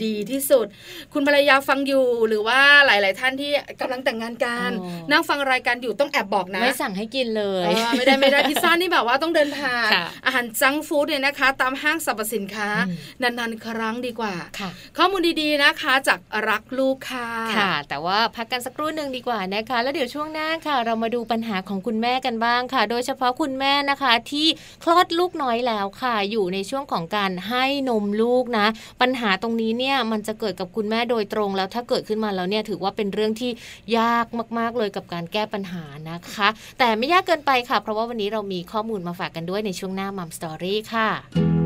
[0.04, 0.66] ดีที่สุด
[1.14, 3.52] คุณภรรยาฟังอยู่หรือว่าหลาย ๆ ท่านที่
[3.82, 12.94] กำลังแต่งงานกันอ๋อนั่งฟังรายการอยู่ต้องแอบบอกนะ ไม่สั่งให้กินเลยเออไม่ได้ไม่ได้พิซซ่านี่แบบว่าต้องเดินผ่านค่ะอาหารจังก์ฟู้ดเนี่ยนะคะ ตามห้างสรรพสินค้าอื
[13.32, 24.48] มนานๆ ครั้งดีกว่าค่ะข้อมูลดีๆนะคะจากรักลูกค่ะค่ะ แต่ว่าพักกันสักครู่หนึ่งดีกว่านะคะ แล้วเดี๋ยวช่วงหน้าค่ะ เรามาดูปัญหาของคุณแม่กันบ้างค่ะ โดยเฉพาะคุณแม่นะคะที่
[24.84, 28.68] คลอดลูกน้อยแล้วค่ะ อยู่ในช่วงของการให้นมลูกนะ
[29.02, 33.52] ปัญหาตรงนี้เนี่ยมันจะเกิดกับคุณแม่โดยตรงแล้วถ้าเกิดขึ้นมาแล้วเนี่ยถือว่าเป็นเรื่องที่
[33.98, 34.26] ยาก
[34.58, 36.48] มาก ๆ เลยกับการแก้ปัญหานะคะ
[36.80, 41.65] แต่ไม่ยากเกินไปค่ะ เพราะว่าวันนี้เรามีข้อมูลมาฝากกันด้วยในช่วงหน้ามัมสตอรี่ค่ะ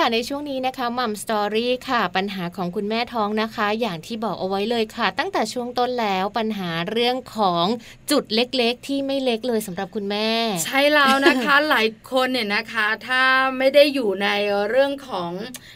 [0.00, 7.66] ค่ะในช่วงนี้นะคะมัมสตอรี่ค่ะ ปัญหาของคุณแม่ท้องนะคะ อย่างที่บอกเอาไว้เลยค่ะ ตั้งแต่ช่วงต้นแล้วปัญหาเรื่องของ
[8.10, 10.28] จุดเล็กๆ ที่ไม่เล็กเลยสำหรับคุณแม่
[10.64, 13.22] ใช่แล้วนะคะหลายคนเนี่ยนะคะ ถ้า
[13.58, 14.28] ไม่ได้อยู่ใน
[14.68, 15.30] เรื่องของ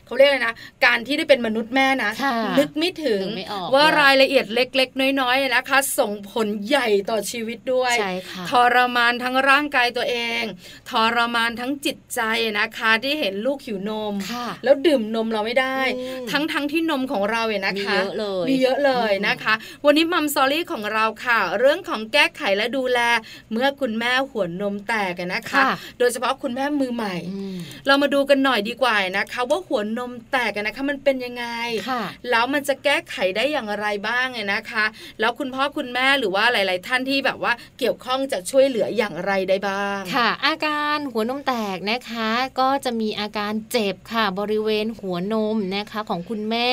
[0.06, 10.42] เขาเรียกอะไรนะ การที่ได้เป็นมนุษย์แม่นะค่ะนึกไม่ถึงนึกไม่ออกว่าเลยรายละเอียดเล็ก ๆ น้อยๆนะคะ ส่งผลใหญ่ต่อชีวิตด้วยใช่ค่ะทรมานทั้งร่างกายตัวเอง
[10.90, 12.20] ทรมานทั้งจิตใจ
[12.58, 23.00] นะคะที่เห็นลูกหิวนมค่ะแล้วดื่มนมเราไม่ได้อืมทั้งทั้งที่นมของเราเนี่ยนะคะมีเยอะเลยมีเยอะเลยอืมนะคะ วันนี้มัมซอรี่ของเราค่ะ เรื่องของแก้ไขและดูแล
[23.52, 31.46] เมื่อคุณแม่หัวนมแตกอะนะคะค่ะโดยเฉพาะคุณแม่มือใหม่อืมเรามาดูกันหน่อยดีกว่านะคะ ว่าหัวนมแตกอะนะคะ มันเป็นยังไง
[31.88, 34.84] ค่ะแล้วมันจะแก้ไขได้อย่างไรบ้างเนี่ยนะคะ
[35.20, 46.68] แล้วคุณพ่อคุณแม่หรือว่าหลาย ๆ ท่านที่แบบว่าเกี่ยวข้องจะช่วยเหลืออย่างไรได้บ้าง ค่ะ อาการหัวนมแตกนะคะ ก็จะมีอาการเจ็บค่ะบริเวณหัวนมนะคะของคุณแม่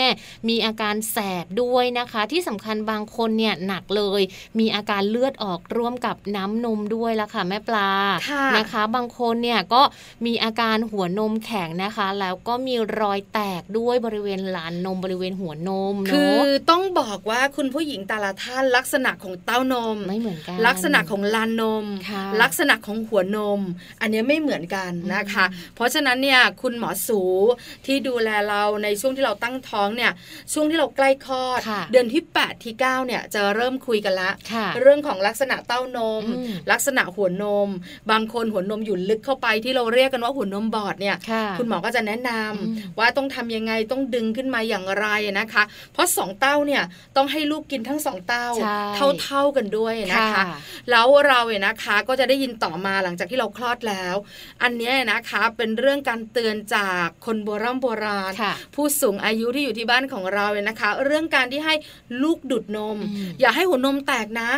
[0.49, 4.21] มีอาการแสบด้วยนะคะ ที่สำคัญบางคนเนี่ยหนักเลย
[4.59, 7.89] มีอาการเลือดออกร่วมกับน้ำนมด้วยละค่ะแม่ปลา
[8.29, 9.81] ค่ะนะคะ บางคนเนี่ยก็
[10.25, 23.61] มีอาการหัวนมแข็งนะคะ แล้วก็มีรอยแตกด้วยบริเวณหลานนมบริเวณหัวนมคืเนาะอต้องบอกว่าคุณผู้หญิงแต่ละท่านลักษณะของเต้านมไม่เหมือนกันลักษณะของลานนมค่ะลักษณะของหัวนม
[24.01, 27.20] อันเนี้ยไม่เหมือนกันนะคะ เพราะฉะนั้นเนี่ยคุณหมอสู
[27.85, 30.11] ที่ดูแลเราในช่วงที่เราตั้งท้องเนี่ย
[30.53, 37.69] ช่วงที่เราใกล้คลอดค่ะเดือนที่8ที่9เนี่ยจะเริ่มคุยกันละค่ะเรื่องของลักษณะเต้านมอืมลักษณะหัวนม
[38.11, 45.07] บางคนหัวนมอยู่ลึกเข้าไปที่เราเรียกกันว่าหัวนมบอดเนี่ยค่ะคุณหมอก็จะแนะนำอืมว่าต้องทำยังไงต้องดึงขึ้นมาอย่างไร
[45.39, 46.83] นะคะ เพราะสองเต้าเนี่ย
[47.15, 48.81] ต้องให้ลูกกินทั้งสองเต้าใช่
[49.23, 50.43] เท่าๆกันด้วยนะคะ
[50.91, 54.15] แล้วเราเนี่ยนะคะก็จะได้ยินต่อมาหลังจากที่เราคลอดแล้ว
[54.63, 61.75] อันเนี้ยนะคะเป็นเรื่องการเตือนจากคนโบราณโบราณค่ะผู้สูงอายุที่อยู่ที่บ้านของเราเนี่ยนะคะ เรื่องการที่ให้
[62.23, 64.49] ลูกดูดนมอืมอย่าให้หัวนมแตกนะ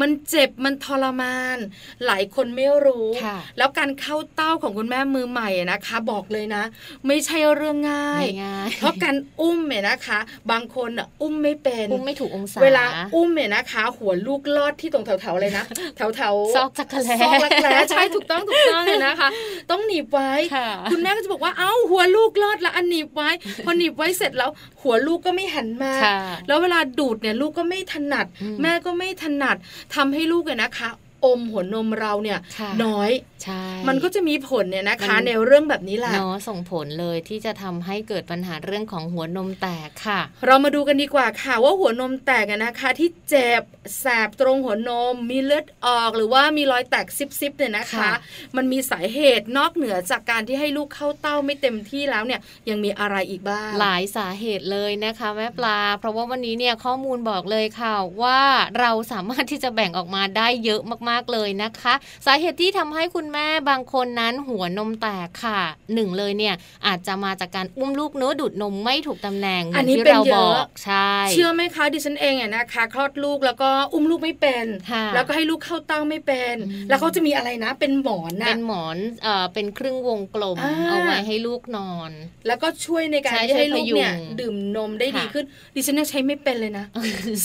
[0.00, 1.58] มันเจ็บมันทรมาน
[2.06, 6.62] หลายคนไม่รู้ค่ะแล้วการเข้าเต้าของคุณแม่มือใหม่อะนะคะ บอกเลยนะ
[7.06, 10.18] ไม่ใช่เรื่องง่ายง่ายๆเพราะการอุ้มเนี่ยนะคะ
[10.50, 15.64] บางคนอะอุ้มไม่เป็นอุ้มไม่ถูกองศาเวลาอุ้มเนี่ยนะคะ หัวลูกลอดที่ตรงแถวๆเลยนะ
[15.96, 19.28] แถวๆซอกจักรแลซอกรักแร้ใช่ถูกต้องถูกต้องเลยนะคะ
[19.70, 23.30] ต้องหนีบไว้ค่ะคุณแม่ก็จะบอกว่าเอ้าหัวลูกลอดแล้วอันหนีบไว้
[23.64, 24.50] พอหนีบไว้เสร็จแล้ว
[24.82, 29.56] หัวลูกก็ไม่หันมาค่ะแล้วเวลาดูดเนี่ยลูกก็ไม่ถนัดอืมแม่ก็ไม่ถนัด
[29.94, 30.90] ทำให้ลูกเนี่ยนะคะ
[31.24, 33.10] อมหัวนมเราเนี่ยค่ะน้อย
[33.44, 43.62] ใช่มันก็จะมีผลเนี่ยนะคะมันในเรื่องแบบนี้แหละเนาะส่งผลเลยที่จะทำให้เกิดปัญหาเรื่องของหัวนมแตกค่ะ เรามาดูกันดีกว่าค่ะว่าหัวนมแตกอะนะคะ ที่เจ็บ
[44.00, 48.12] แสบตรงหัวนม มีเลือดออกหรือว่ามีรอยแตกซิบๆเนี่ยนะคะค่ะ
[48.56, 58.40] มันมีสาเหตุนอกเหนือจากการที่ให้ลูกเข้าเต้าไม่เต็มที่แล้วเนี่ยยังมีอะไรอีกบ้าง หลายสาเหตุเลยนะคะแม่ปลา เพราะว่าวันนี้เนี่ยข้อมูลบอกเลยค่ะว่า
[58.80, 61.94] เราสามารถที่จะแบ่งออกมาได้เยอะมากๆเลยนะคะ
[62.26, 65.60] สาเหตุที่ทำให้คุณแม่บางคนนั้นหัวนมแตกค่ะ
[65.94, 66.54] หนึ่งเลยเนี่ย
[66.86, 82.10] อาจจะมาจากการอุ้มลูกเนื้อะดูดนมไม่ถูกตำแหน่งเหมือัอนนนี้ที่เป็นเราเยบอะอกใช่เชื่อไหมคะดิฉันเองอะนะคะคลอดลูกแล้วก็อุ้มลูกไม่เป็นค่ะแล้วก็ให้ลูกเข้าเต้าไม่เป็นอืมแล้วเขาจะมีอะไรนะ เป็นหมอนนะเป็นหมอนเอ่อเป็นครึ่งวงกลมอ่าเอาไว้ให้ลูกนอน
[82.46, 85.44] แล้วก็ช่วยในการใช่ที่ให้ลูกเนี่ยช่วยพยุงดื่มนมได้ดีค่ะขึ้น
[85.74, 86.84] ดิฉันยังใช้ไม่เป็นเลยนะ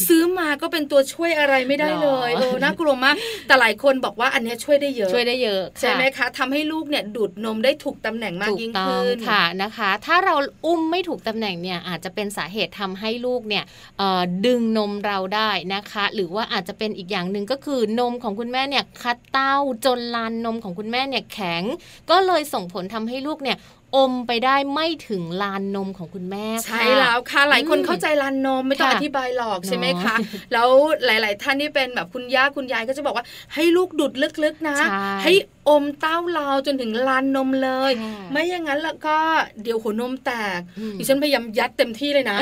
[0.07, 3.15] ซื้อมาก็เป็นตัวช่วยอะไรไม่ได้เลยหรอเออน่ากลัวมาก
[3.47, 13.63] แต่หลายคนบอกว่าอันเนี้ยช่วยได้เยอะช่วยได้เยอะค่ะใช่ไหมคะทำให้ลูกเนี่ยดูดนมได้ถูกตำแหน่งมากถูกยิ่งต้องขึ้นค่ะนะคะ ถ้าเราอุ้มไม่ถูกตำแหน่งเนี่ยอาจจะเป็นสาเหตุทำให้ลูกเนี่ย
[13.97, 21.63] เอ่อดึงนมเราได้นะคะ หรือว่าอาจจะเป็นอีกอย่างหนึ่งก็คือนมของคุณแม่เนี่ยคัดเต้าจนลานนมของคุณแม่เนี่ยแข็ง
[22.11, 23.57] ก็เลยส่งผลทำให้ลูกเนี่ย
[23.95, 30.15] อมไปได้ไม่ถึงลานนมของคุณแม่ค่ะใช่แล้วค่ะหลายคนอืมเข้าใจลานนมไม่ต้องค่ะอธิบายหรอกใช่ไหมเนอะคะ
[30.53, 30.69] แล้ว
[31.05, 35.33] หลาย ๆ ท่านที่เป็นแบบคุณย่าคุณยายก็จะบอกว่าให้ลูกดูดลึก ๆ นะใช่ให้
[35.69, 39.17] อมเต้าเราจนถึงลานนมเลยค่ะไม่อย่างนั้นแล้วก็
[39.63, 42.37] เดี๋ยวหัวนมแตกอืมดิฉันพยายามยัดเต็มที่เลยนะ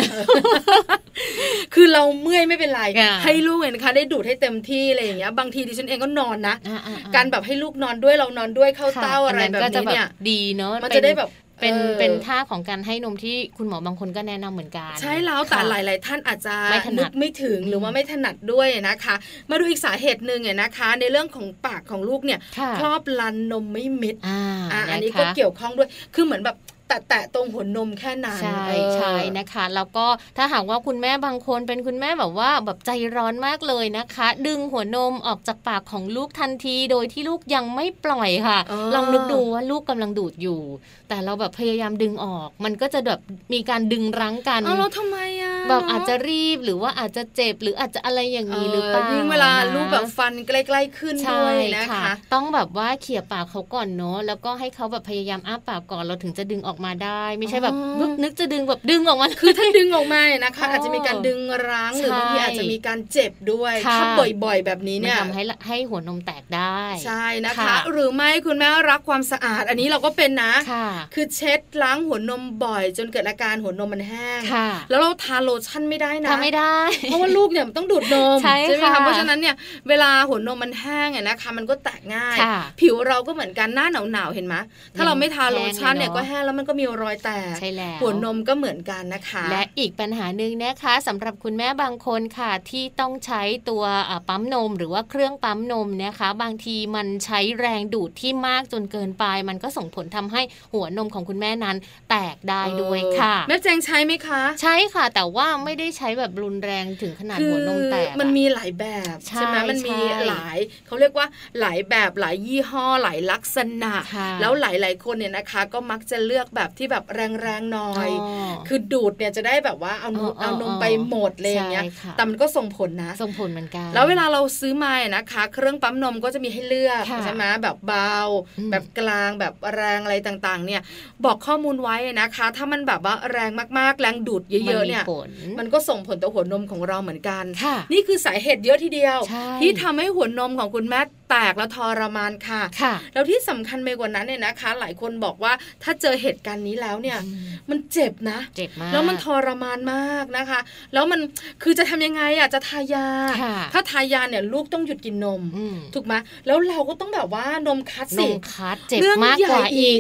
[1.73, 11.29] คือเราเมื่อยไม่เป็นไรค่ะให้ลูกเนี่ยนะคะ ได้ดูดให้เต็มที่อะไรอย่างเงี้ย บางทีดิฉันเองก็นอนนะอ่าๆๆการแบบให้ลูกนอนด้วยเรานอนด้วยเข้าค่ะเต้าอะไรนนั้นแบบก็จะนี้เนี่ยดีเนอะมันเป็จะได้แบบ
[11.61, 19.15] เป็นออเป็นท่าของการให้นมที่คุณหมอบางคนก็แนะนำเหมือนกัน ใช่แล้วแต่ค่ะหลาย ๆ ท่านอาจจะไม่ถนัดนึกไม่ถึงหรือว่าไม่ถนัดด้วยนะคะ
[19.49, 30.05] มาดูอีกสาเหตุหนึ่งเนี่ยนะคะ ในเรื่องของปากของลูกเนี่ยค่ะครอบลันนมไม่มิดอ่าอะอันะนี้ก็คะเกี่ยวข้องด้วยคือเหมือนแบบ แตะแตะตรงหัวนมแค่นั้นใช่เออใช่นะคะ แล้วก็
[30.37, 40.61] ถ้าหากว่าคุณแม่บางคนเป็นคุณแม่แบบว่าแบบใจร้อนมากเลยนะคะ ดึงหัวนมออกจากปากของลูกทันทีโดยที่ลูกยังไม่ปล่อยค่ะอ๋อลองนึกดูว่าลูกกำลังดูดอยู่
[41.09, 43.19] แต่เราแบบพยายามดึงออก มันก็จะแบบ
[43.53, 64.05] มีการดึงรั้งกันเอาแล้วทำไมอะแบบอาจจะรีบหรือว่าอาจจะเจ็บหรืออาจจะอะไรอย่างนี้หรือเปล่ายิ่งเวลานะลูกแบบฟันใกล้ๆขึ้นใช่ด้วยนะค่ะคะ ต้องแบบว่าเขี่ยปากเขาก่อนเนอะแล้วก็ให้เขาแบบพยายามอ้าปากก่อนเราถึงจะดึงออกมาได้ ไม่ใช่แบบอ๋อนึกนึกจะดึงแบบดึงออกมาคือถ้าดึงออกมาเนี่ยนะคะอ๋อออาจจะมีการดึงรั้งหรือบางทีใช่อาจจะมีการเจ็บด้วยค่ะถ้า
[64.43, 79.55] บ่อยๆ แบบนี้มันเนี่ยทำให้ละให้หัวนมแตกได้ ใช่นะคะค่ะหรือไม่คุณแม่รักความสะอาด อันนี้เราก็เป็นนะค่ะคือเช็ดล้างหัวนมบ่อย จนเกิดอาการหัวนมมันแห้งค่ะแล้วเราทาโลชั่นไม่ได้นะทำไม่ได้ เพราะว่าลูกเนี่ยมันต้องดูดนมใช่ไหมค่ะคะเพราะฉะนั้นเนี่ย
[79.89, 84.55] เวลาหัวนมมันแห้งเนี่ยนะคะ มันก็แตกง่ายค่ะผิวเราก็เหมือนกันหน้าหนาวหนาวๆเห็นไหม
[84.95, 100.41] ถ้าเราไม่ทาโลชั่นเนี่ยแห้งเลยเนอะก็แห้งแล้วมันก็มีรอยแตกใช่แล้วหัวนมก็เหมือนกันนะคะ และอีกปัญหาหนึ่งนะคะสำหรับคุณแม่บางคนค่ะที่ต้องใช้ตัวอ่าปั๊มนม หรือว่าเครื่องปั๊มนมนะคะ บางทีมันใช้แรงดูดที่มากจนเกินไป มันก็ส่งผลทำให้
[100.73, 101.77] หัวนมของคุณแม่นั้น
[102.09, 111.27] แตกได้ด้วยค่ะ แม่แจงใช้ไหมคะ ใช่ค่ะ แต่ว่าไม่ได้ใช้แบบรุนแรงถึงขนาดคือหัวนมแตกอะมันมีหลายแบบใช่ไหมมันมีใช่หลายเขาเรียกว่า
[111.59, 128.15] หลายแบบหลายยี่ห้อหลายลักษณะค่ะแล้วหลายๆคนเนี่ยนะคะ ก็มักจะเลือกแบบที่แบบแรงๆหน่อยอ๋อคือดูดเนี่ยจะได้แบบว่าเอานมอ๋ออ๋อเอานมไปหมดเลยอย่างเงี้ยใช่ค่ะแต่มันก็ส่งผลนะ ส่งผลเหมือนกัน แล้วเวลาเราซื้อมาเนี่ยนะคะ เครื่องปั๊มนมก็จะมีให้เลือกค่ะใช่ไหมแบบเบา
[128.59, 130.81] อืมแบบกลางแบบแรงอะไรต่างๆ เนี่ย
[131.25, 150.59] บอกข้อมูลไว้นะคะ ถ้ามันแบบว่าแรงมากๆ แรงดูดเยอะๆเนี่ยมัมีผลมันก็ส่งผลต่อหัวนมของเราเหมือนกันค่ะนี่คือสาเหตุเยอะทีเดียวใช่ที่ทำให้หัวนมของคุณแม่แตกแล้วทรมานค่ะค่ะแล้วที่สำคัญไปกว่านั้นเนี่ยนะคะ หลายคนบอกว่าถ้าเจอเหตุการณ์นี้แล้วเนี่ยอืมมันเจ็บนะเจ็บมากแล้วมันทรมานมากนะคะ
[150.93, 151.19] แล้วมัน
[151.63, 153.07] คือจะทำยังไงอะจะทายา
[153.41, 156.13] ค่ะถ้าทายาเนี่ยลูกต้องหยุดกินนมอืมถูกไหม
[156.47, 159.99] แล้วเราก็ต้องแบบว่านมคัดนสิมคัดเจ็บเรื่องมากใหญ่กว่าอีก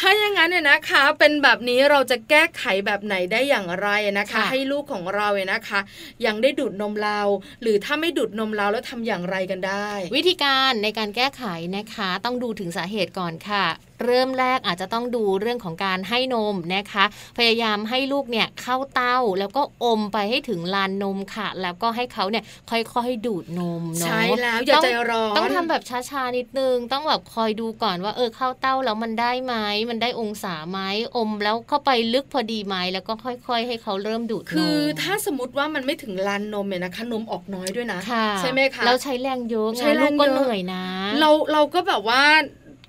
[0.00, 3.88] ถ้าอย่างนั้นเนี่ยนะคะ เป็นแบบนี้เราจะแก้ไขแบบไหนได้อย่างไร
[4.18, 5.80] นะคะค่ะให้ลูกของเราเนี่ยนะคะ
[6.26, 7.20] ยังได้ดูดนมเรา
[7.62, 11.44] หรือถ้าไม่ดูดนมเราแล้วทำอย่างไรกันได้ วิธีการในการแก้ไข
[11.76, 13.64] นะคะ ต้องดูถึงสาเหตุก่อนค่ะ
[14.04, 17.04] เริ่มแรกอาจจะต้องดูเรื่องของการให้นมนะคะ
[17.38, 29.54] พยายามให้ลูกเนี่ยเข้าเต้าแล้วก็อมไปให้ถึงลานนมค่ะ แล้วก็ให้เขาเนี่ยค่อยๆดูดนมเนาะใช่แล้วอย่าต้องใจร้อนต้องทำแบบช้าๆนิดนึง ต้องแบบคอยดูก่อนว่าเออเข้าเต้าแล้วมันได้ไหม
[29.90, 30.78] มันได้องศาไหม
[31.16, 40.84] อมแล้วเข้าไปลึกพอดีไหมแล้วก็ค่อยๆ ให้เขาเริ่มดูดนมคือ ถ้าสมมติว่ามันไม่ถึงลานนมเนี่ยนะคะนมออกน้อยด้วยนะค่ะใช่ไหมคะแล้วใช้แรงเยอะไงใช้แรงลูกก็เยอะเหนื่อยนะ
[41.20, 42.22] เราเราก็แบบว่า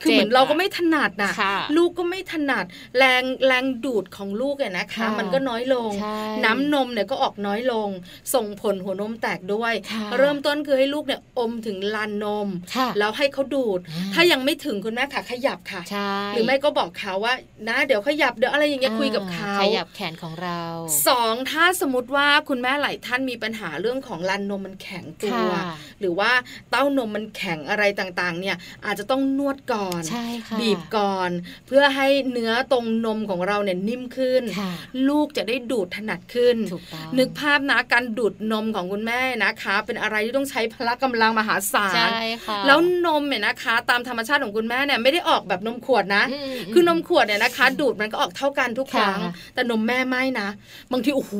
[0.02, 2.66] คือเหมือนเจ็บอะเราก็ไม่ถนัดนะค่ะลูกก็ไม่ถนัด
[2.98, 7.90] แรงแรงดูดของลูกเนี่ยนะคะค่ะมันก็น้อยลงใช่น้ำนมเนี่ยก็ออกน้อยลง
[8.34, 17.34] ส่งผลหัวนมแตกด้วยค่ะเริ่มต้นคือให้ลูกเนี่ยอมถึงลานนมค่ะแล้วให้เขาดูดอ่าถ้ายังไม่ถึงคุณแม่ค่ะขยับค่ะใช่หรือไม่ก็บอกเขาว่า
[17.70, 20.62] นะเดี๋ยวขยับเดี๋ยวอะไรอย่างเงี้ยคุยกับเขาขยับแขนของเรา
[21.08, 25.64] สองถ้าสมมติว่าคุณแม่หลายท่านมีปัญหาเรื่องของลานนมมันแข็งตัวค่ะ
[26.00, 26.32] หรือว่า
[26.72, 31.32] เต้านมมันแข็งอะไรต่างๆ เนี่ยอาจจะต้องนวดก่อนใช่ค่ะบีบก่อน
[31.68, 34.72] เพื่อให้เนื้อตรงนมของเราเนี่ยนิ่มขึ้นค่ะ
[35.10, 50.48] ลูกจะได้ดูดถนัดขึ้นถูกต้องนึกภาพนะการดูดนมของคุณแม่นะคะ เป็นอะไรที่ต้องใช้พละกำลังมหาศาลใช่ค่ะแล้วนมเนี่ยนะคะ ตามธรรมชาติของคุณแม่เนี่ยไม่ได้ออกแบบนมขวดนะอืมคือนมขวดเนี่ยนะคะ ดูดมันก็ออกเท่ากันทุกครั้งค่ะแต่นมแม่ไม่นะ
[50.92, 51.34] บางทีโอ้โห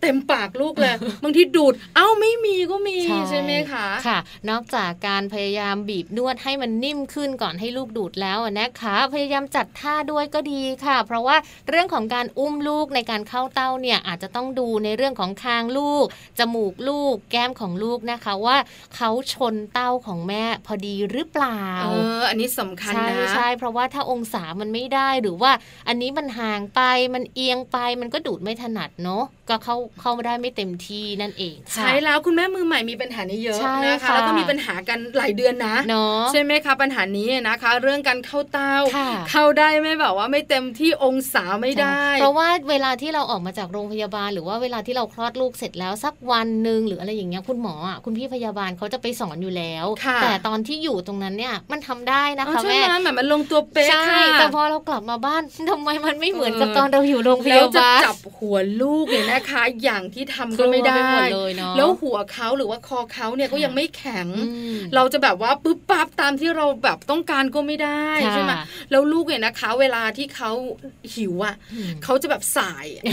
[0.00, 0.94] เต็มปากลูกเลย
[1.24, 2.96] บางทีดูด เอ้าไม่มีก็มี
[3.30, 4.18] ใช่ไหมคะค่ะ
[4.50, 11.36] นอกจากการพยายามบีบนวดให้มันนิ่มขึ้นก่อนให้ลูกดูดแล้วอะนะคะ พยายามจัดท่าด้วยก็ดีค่ะ เพราะว่า
[11.68, 16.06] เรื่องของการอุ้มลูกในการเข้าเต้าเนี่ยอาจจะต้องดูในเรื่องของคางลูก
[16.38, 18.56] จมูกลูก แก้มของลูกนะคะว่า
[18.96, 21.88] เขาชนเต้าของแม่พอดีหรือเปล่า เอ
[22.18, 25.52] อ อันนี้สำคัญใช่นะใช่เพราะว่าถ้าองศามันไม่ได้หรือว่า
[25.88, 26.80] อันนี้มันห่างไป
[27.14, 68.52] มันเอียงไปมันก็ดูดไม่ถนัดเนาะ ก็เข้าเข้าไม่ได้ไม่เต็มที่นั่นเองค่ะใช่แล้วคุณแม่มือใหม่มีปัญหานี้เยอะใช่นะคะค่ะแล้วก็มีปัญหากันหลายเดือนนะเนาะใช่ไหมคะปัญหานี้นะคะ เรื่องการเข้าเต้าค่ะเข้าได้ไม่แบบว่าไม่เต็มที่องศาไม่ได้ใช่เพราะว่าเวลาที่เราออกมาจากโรงพยาบาล หรือว่าเวลาที่เราคลอดลูกเสร็จแล้วสักวันหนึ่งหรืออะไรอย่างเงี้ยคุณหมออะคุณพี่พยาบาลเขาจะไปสอนอยู่แล้วค่ะแต่ตอนที่อยู่ตรงนั้นเนี่ยมันทำได้นะอ๋อคะใช่แม่ไหมแบบมันลงตัวเป๊ะใช่ค่ะแต่พอเรากลับมาบ้านทำไมมันไม่เหมือนกับเออตอนเราอยู่โรงพแล้วยาจะบาลจับหัวลูกเนี่ยนะนะคะ อย่างที่ทำก็ไม่กลัวได้ไปหมดเลยเนอะแล้วหัวเขาหรือว่าคอเขาเนี่ยก็ยังไม่แข็งอืมเราจะแบบว่าปุ๊บปั๊บตามที่เราแบบต้องการก็ไม่ได้ค่ะใช่ไหม
[68.90, 70.50] แล้วลูกเนี่ยนะคะ เวลาที่เขา
[71.14, 73.08] หิวอะอืมเขาจะแบบสายเอ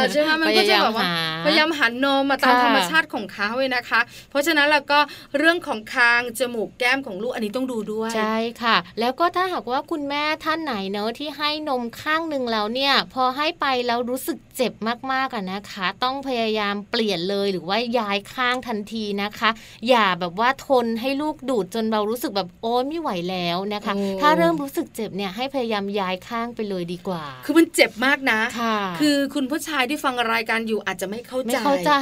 [0.00, 4.00] อใช่ไหมมันก็จะแบบว่าพยายามหาพยายามหันนมมาตามค่ะธรรมชาติของเขาเลยนะคะ
[4.30, 4.98] เพราะฉะนั้นแล้วก็
[5.38, 14.72] เรื่องของคางจมูกแก้มของลูกอันนี้ต้องดูด้วยใช่ค่ะ แล้วก็ถ้าหากว่าคุณแม่ท่านไหนเนอะที่ให้นมข้างหนึ่งแล้วเนี่ย พอให้ไปแล้วรู้สึกเจ็บ
[15.12, 19.50] มากๆอะนะคะ ต้องพยายามเปลี่ยนเลยหรือว่าย้ายข้างทันทีนะคะ
[19.88, 31.92] อย่าแบบว่าทนให้ลูกดูดจนเรารู้สึกแบบโอ้ไม่ไหวแล้วนะคะโอ้ถ้าเริ่มรู้สึกเจ็บเนี่ยให้พยายามย้ายข้างไปเลยดีกว่า คือมันเจ็บมากนะค่ะคือคุณผู้ชายที่ฟังรายการอยู่อาจจะไม่เข้าไม่ใจเข้าใจ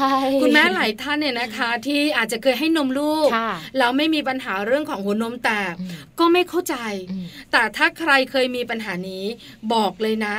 [0.43, 6.77] คุณแม่หลายท่านเนี่ยนะคะ ที่อาจจะเคยให้นมลูกค่ะแล้วไม่มีปัญหาเรื่องของหัวนมแตกอืมก็ไม่เข้าใจ
[7.11, 9.25] อืมแต่ถ้าใครเคยมีปัญหานี้
[9.73, 10.37] บอกเลยนะ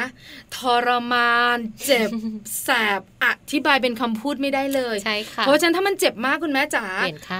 [0.55, 2.09] ทรมาน เจ็บ
[2.63, 6.85] แสบอธิบายเป็นคำพูดไม่ได้เลยใช่ค่ะเพราะฉะนั้นถ้ามันเจ็บมากคุณแม่จ๋า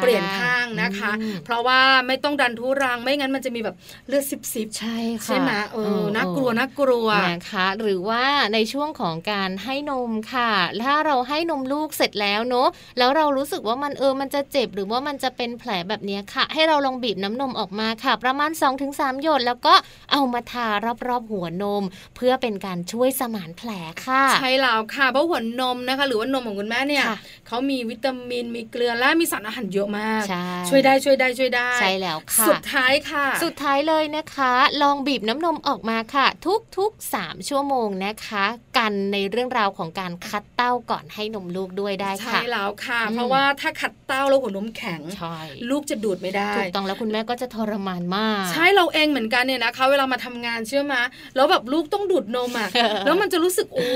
[0.02, 3.76] เปลี่ยนข้างยนข้างนะคะอืมเพราะว่าไม่ต้องดันทุรังไม่งั้นมันจะมีแบบ
[4.08, 10.52] เลือดซิบๆใช่ค่ะใช่ไหมเออน่ากลัวน่ากลัวนะคะหรือว่าในช่วงของการให้นมค่ะ
[10.84, 18.52] ถ้าเราให้นมลูกเสร็จแล้วเนอะแล้วเรารู้สึกว่ามันเออมันจะเจ็บหรือว่ามันจะเป็นแผลแบบเนี้ยค่ะ ให้เราลองบีบน้ำนมออกมาค่ะ ประมาณ
[18.86, 19.74] 2-3 หยดแล้วก็
[20.12, 20.68] เอามาทา
[21.08, 21.84] รอบๆหัวนม
[22.16, 23.70] เพื่อเป็นการช่วยสมานแผล
[24.06, 27.18] ค่ะ ใช่แล้วค่ะเพราะหัวนมนะคะ หรือว่านมของคุณแม่เนี่ยค่ะ
[27.48, 36.26] เขามีวิตามินมีเกลือและมีสารอาหารเยอะมากใช่ช่วยได้ช่วยได้ช่วยได้ใช่แล้วค่ะสุดท้ายค่ะ สุดท้ายเลยนะคะ ลองบีบน้ำนมออกมาค่ะ
[36.78, 38.46] ทุกๆ3ชั่วโมงนะคะ
[38.78, 45.38] กันในเรื่องราวของการคัดเต้าก่อนให้นมลูกด้วยได้ใช่ค่ะแล้วค่ะอืมเพราะว่าถ้าขัดเต้าแล้วหัวนมแข็งใช่
[45.70, 51.02] ลูกจะดูดไม่ได้ถูกต้องแล้วคุณแม่ก็จะทรมานมาก ใช่เราเองเหมือนกันเนี่ยนะคะ เวลามาทำงานเชื่อมา
[51.36, 52.70] แล้วแบบลูกต้องดูดนมอะ
[53.06, 53.90] แล้วมันจะรู้สึกโอ้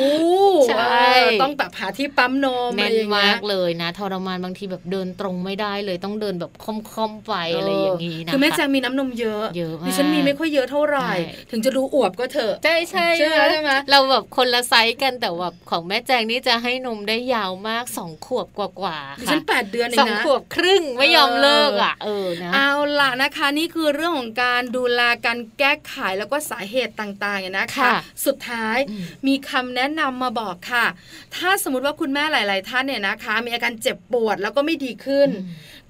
[0.69, 11.17] ใช่เออต้องแบบหาที่ปั๊มนมแน่อะไรนอย่างเงี้มายกเลยนะทรมานบางทีแบบเดินตรงไม่ได้เลยต้องเดินแบบค่อมๆไปอะไรอย่างนี้นะคะคือแม่แจงมีน้ำนมเยอะเยอะมากดิฉันมีไม่ค่อยเยอะเท่าไหร่ใช่
[11.51, 30.85] ถึงจะดูอวบก็เถอะใช่ใช่ใช่ไหมใช่ไหมเราแบบคนละไซส์กันแต่แบบของแม่แจงนี่จะให้นมได้ยาวมากสองขวบกว่าๆดิค่ะฉันแปดเดือนเอสองงนะขวบครึ่งไม่ยอมเลิกอะเออนะเอาล่ะนะคะนี่คือเรื่องของการดูแลการแก้ไขแล้วก็สาเหตุต่างๆนะคะค่ะสุดท้ายอืมมีคำแนะนำมาบอกค่ะ
[31.35, 35.29] ถ้าสมมติว่าคุณแม่หลาย ๆ ท่านเนี่ยนะคะ มีอาการเจ็บปวดแล้วก็ไม่ดีขึ้น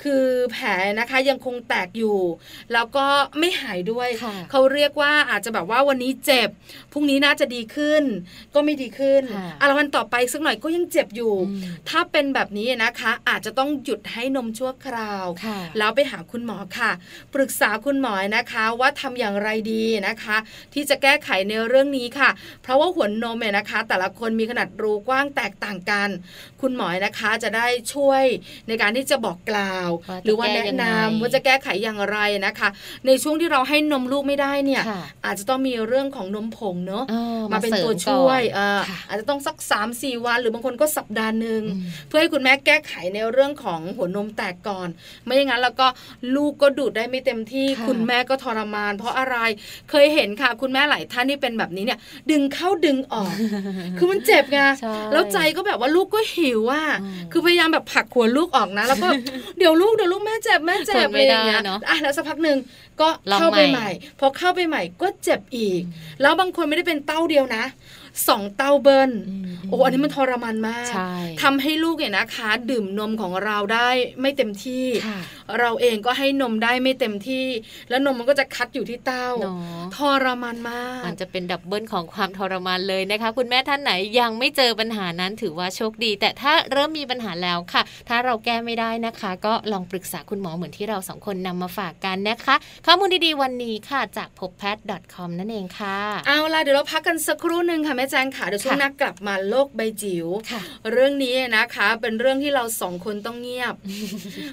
[0.03, 0.67] คือแผล
[0.99, 2.19] นะคะยังคงแตกอยู่
[2.73, 3.05] แล้วก็
[3.39, 6.49] ไม่หายด้วยค่ะเขาเรียกว่าอาจจะแบบว่าวันนี้เจ็บ
[6.91, 8.03] พรุ่งนี้น่าจะดีขึ้น
[8.53, 16.91] ก็ไม่ดีขึ้นค่ะอะวันต่อไปสักหน่อยก็ยังเจ็บอยู่อืมถ้าเป็นแบบนี้นะคะ อาจจะต้องหยุดให้นมชั่วคราวค่ะแล้วไปหาคุณหมอค่ะ
[17.33, 20.37] ปรึกษาคุณหมอนะคะว่าทำอย่างไรดีนะคะ
[20.73, 22.29] ที่จะแก้ไขในเรื่องนี้ค่ะ
[22.61, 26.09] เพราะว่าหัวนมเนี่ยนะคะ แต่ละคนมีขนาดรูกว้างแตกต่างกัน
[26.61, 28.23] คุณหมอนะคะจะได้ช่วย
[28.67, 29.88] ในการที่จะบอกกล่าวว่าจะ
[30.25, 32.69] หรือว่าแก้แนะยังไงนำว่าจะแก้ไขอย่างไรนะคะ
[33.05, 44.87] ในช่วงที่เราให้นมลูกไม่ได้เนี่ยค่ะอาจจะต้องมีเรื่องของนมผงเนอะเออมาเป็นสริตัวช่วยก่อนเอ่อค่ะอาจจะต้องสัก3าสี่วัน หรือบางคนก็สัปดาห์หนึ่งอืมเพื่อให้คุณแม่แก้ไขในเรื่องของหัวนมแตกก่อน
[45.25, 45.87] ไม่อย่างนั้นแล้วก็
[46.35, 49.37] ลูกก็ดูดได้ไม่เต็มที่ค่ะคุณแม่ก็ทรมาน เพราะอะไร
[49.89, 51.99] เคยเห็นค่ะ คุณแม่หลายท่านที่เป็นแบบนี้เนี่ย
[52.31, 53.33] ดึงเข้าดึงออก
[53.97, 59.07] คือมันเจ็บไงใช่แล้วใจก็แบบว่าลูกก็หิวอะอืมคือพยายามแบบผลักหัวลูกออกนะ แล้วก็
[59.57, 62.57] เดี๋ยวลูกเดี๋ยวลูกแม่เจ็บแม่เจ็บทนอะไรไม่อย่างเงี้ยได้เนอะอะแล้วสักพักหนึ่ง
[63.01, 65.81] ก็ลองเข้าไปใหม่ใหม่พอเข้าไปใหม่ก็เจ็บอีก
[66.21, 67.63] แล้วบางคนไม่ได้เป็นเต้าเดียวนะ
[68.27, 71.11] สองเต้าเบิ้ลอืมโอ้อันนี้มันทรมานมากใช่
[71.43, 73.89] ทำให้ลูกเนี่ยนะคะ ดื่มนมของเราได้
[74.21, 75.19] ไม่เต็มที่ค่ะ
[75.59, 77.45] เราเองก็ให้นมได้ไม่เต็มที่
[77.89, 92.55] แล้วนมมันก็จะคัดอยู่ที่เต้าเนาะทรมานมากมันจะเป็น double ของความทรมานเลยนะคะ คุณแม่ท่านไหนยังไม่เจอปัญหานั้นถือว่าโชคดี แต่ถ้าเริ่มมีปัญหาแล้วค่ะ ถ้าเราแก้ไม่ได้นะคะ ก็ลองปรึกษาคุณหมอเหมือนที่เราสองคนนำมาฝากกันนะคะ
[92.85, 95.97] ข้อมูลดีๆวันนี้ค่ะจากพบแพทย์ .com นั่นเองค่ะ
[96.27, 103.75] เอาล่ะเดี๋ยวเราพักกันสักครู่หนึ่งค่ะแม่แจงค่ะเดี๋ยวช่วงค่ะหน้ากลับมาโลกใบจิ๋วค่ะเรื่องนี้นะคะ เป็นเรื่องที่เราสองคนต้องเงียบ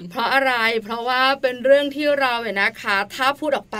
[0.09, 0.53] เพราะอะไร
[0.83, 3.79] เพราะว่าเป็นเรื่องที่เราเนี่ยนะคะ ถ้าพูดออกไป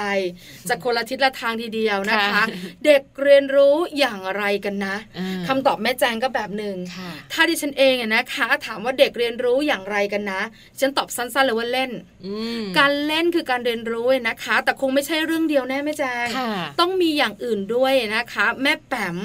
[0.69, 2.43] จะคนละทิศละทางทีเดียวนะคะค่ะ
[2.85, 10.41] เด็กเรียนรู้อย่างไรกันนะอ่าคำตอบแม่แจงก็แบบหนึ่งค่ะถ้าดิฉันเองอะนะคะ ถามว่าเด็กเรียนรู้อย่างไรกันนะ
[10.79, 11.91] ฉันตอบสั้นๆเลยว่าเล่น
[12.25, 19.17] อืมการเล่นคือการเรียนรู้นะคะ แต่คงไม่ใช่เรื่องเดียวแน่แม่แจงค่ะต้องมีอย่างอื่นด้วยนะคะ แม่แปม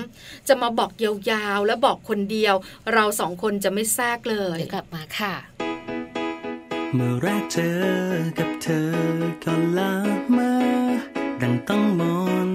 [0.48, 2.54] จะมาบอกยาวๆ และบอกคนเดียว
[2.92, 5.34] เราสองคนจะไม่แทรกเลยเดี๋ยวกลับมาค่ะ
[6.94, 7.80] เมื่อแรกเจอ
[8.38, 8.90] กับเธอ
[9.44, 9.92] ก็ละ
[10.32, 10.52] เมา
[11.42, 12.02] ดังต้องม
[12.48, 12.50] น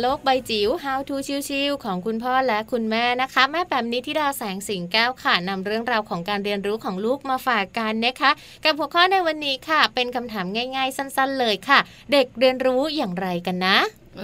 [0.00, 1.16] โลกใบจิ๋ว How to
[1.48, 8.30] ชิวๆของคุณพ่อและคุณแม่นะคะ แม่แปมนิธิดาแสงสิงแก้วค่ะนำเรื่องราวของการเรียนรู้ของลูกมาฝากกันนะคะ
[8.64, 11.78] กับหัวข้อในวันนี้ค่ะ เป็นคำถามง่าย ๆ สั้น ๆ เลยค่ะ
[12.12, 13.76] เด็กเรียนรู้อย่างไรกันนะ
[14.18, 14.22] เอ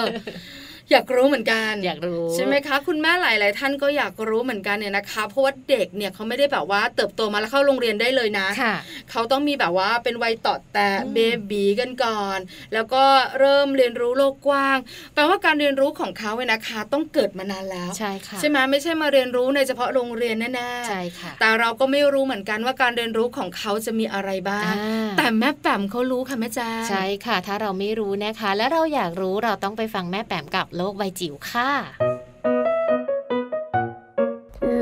[0.00, 0.02] อ
[0.90, 8.74] อยากรู้เหมือนกันอยากรู้ใช่ไหมคะ คุณแม่หลาย ๆ ท่านก็อยากรู้เหมือนกันเนี่ยนะคะ เพราะว่าเด็กเนี่ยเขาไม่ได้แบบว่าเติบโตมาแล้วเข้าโรงเรียนได้เลยนะค่ะ
[9.10, 11.18] เขาต้องมีแบบว่าเป็นวัยต่อแต่อืมเบ
[11.50, 12.38] บีกันก่อน
[12.74, 13.04] แล้วก็
[13.40, 14.78] เริ่มเรียนรู้โลกกว้าง
[15.14, 31.70] แปลว่าการเรียนรู้ของเขาเนี่ยนะคะ ต้องเกิดมานานแล้วใช่ค่ะใช่ไหมไม่ใช่มาเรียนรู้ในเฉพาะโรงเรียนแน่ๆใช่ค่ะแต่เราก็ไม่รู้เหมือนกันว่าการเรียนรู้ของเขาจะมีอะไรบ้างอ่าแต่แม่แปมเขารู้ค่ะแม่แจ้งใช่ค่ะ ถ้าเราไม่รู้นะคะ และเราอยากรู้เราต้องไปฟังแม่แปมกับโลกใบจิ๋วค่ะ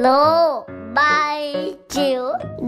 [0.01, 0.09] โล
[0.57, 0.61] ก
[0.95, 1.01] ใบ
[1.95, 2.23] จิ๋ว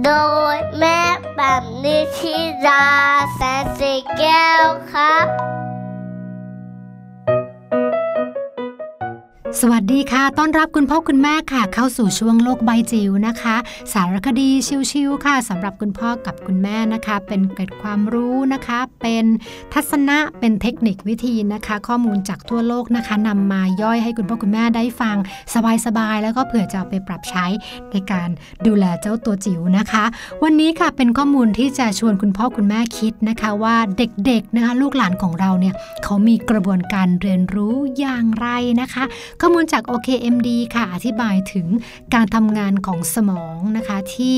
[0.04, 0.10] โด
[0.54, 1.00] ยแม่
[1.36, 2.86] แบบนิชิรา
[3.34, 5.26] แสนสีแก้วครับ
[9.62, 13.56] สวัสดีค่ะ ต้อนรับคุณพ่อคุณแม่ค่ะ เข้าสู่ช่วงโลกใบจิ๋วนะคะ
[13.92, 14.48] สารคดี
[14.90, 19.24] ชิวๆค่ะสำหรับคุณพ่อกับคุณแม่นะคะ เป็นเกร็ดความรู้นะคะ เป็น
[19.74, 25.16] ทัศนะ เป็นเทคนิควิธีนะคะ ข้อมูลจากทั่วโลกนะคะนำมาย่อยให้คุณพ่อคุณแม่ได้ฟัง
[25.86, 27.46] สบายๆ แล้วก็เผื่อจะเอาไปปรับใช้
[27.92, 28.28] ในการ
[28.66, 30.04] ดูแลเจ้าตัวจิ๋วนะคะ
[30.42, 38.48] วันนี้ค่ะเป็นข้อมูลที่จะชวนคุณพ่อคุณแม่คิดนะคะว่าเด็กๆนะคะลูกหลานของเราเนี่ยเขามีกระบวนการเรียนรู้อย่างไร
[38.82, 39.04] นะคะ
[39.48, 41.66] ข้อมูลจาก OKMD ค่ะอธิบายถึง
[42.14, 44.36] การทำงานของสมองนะคะที่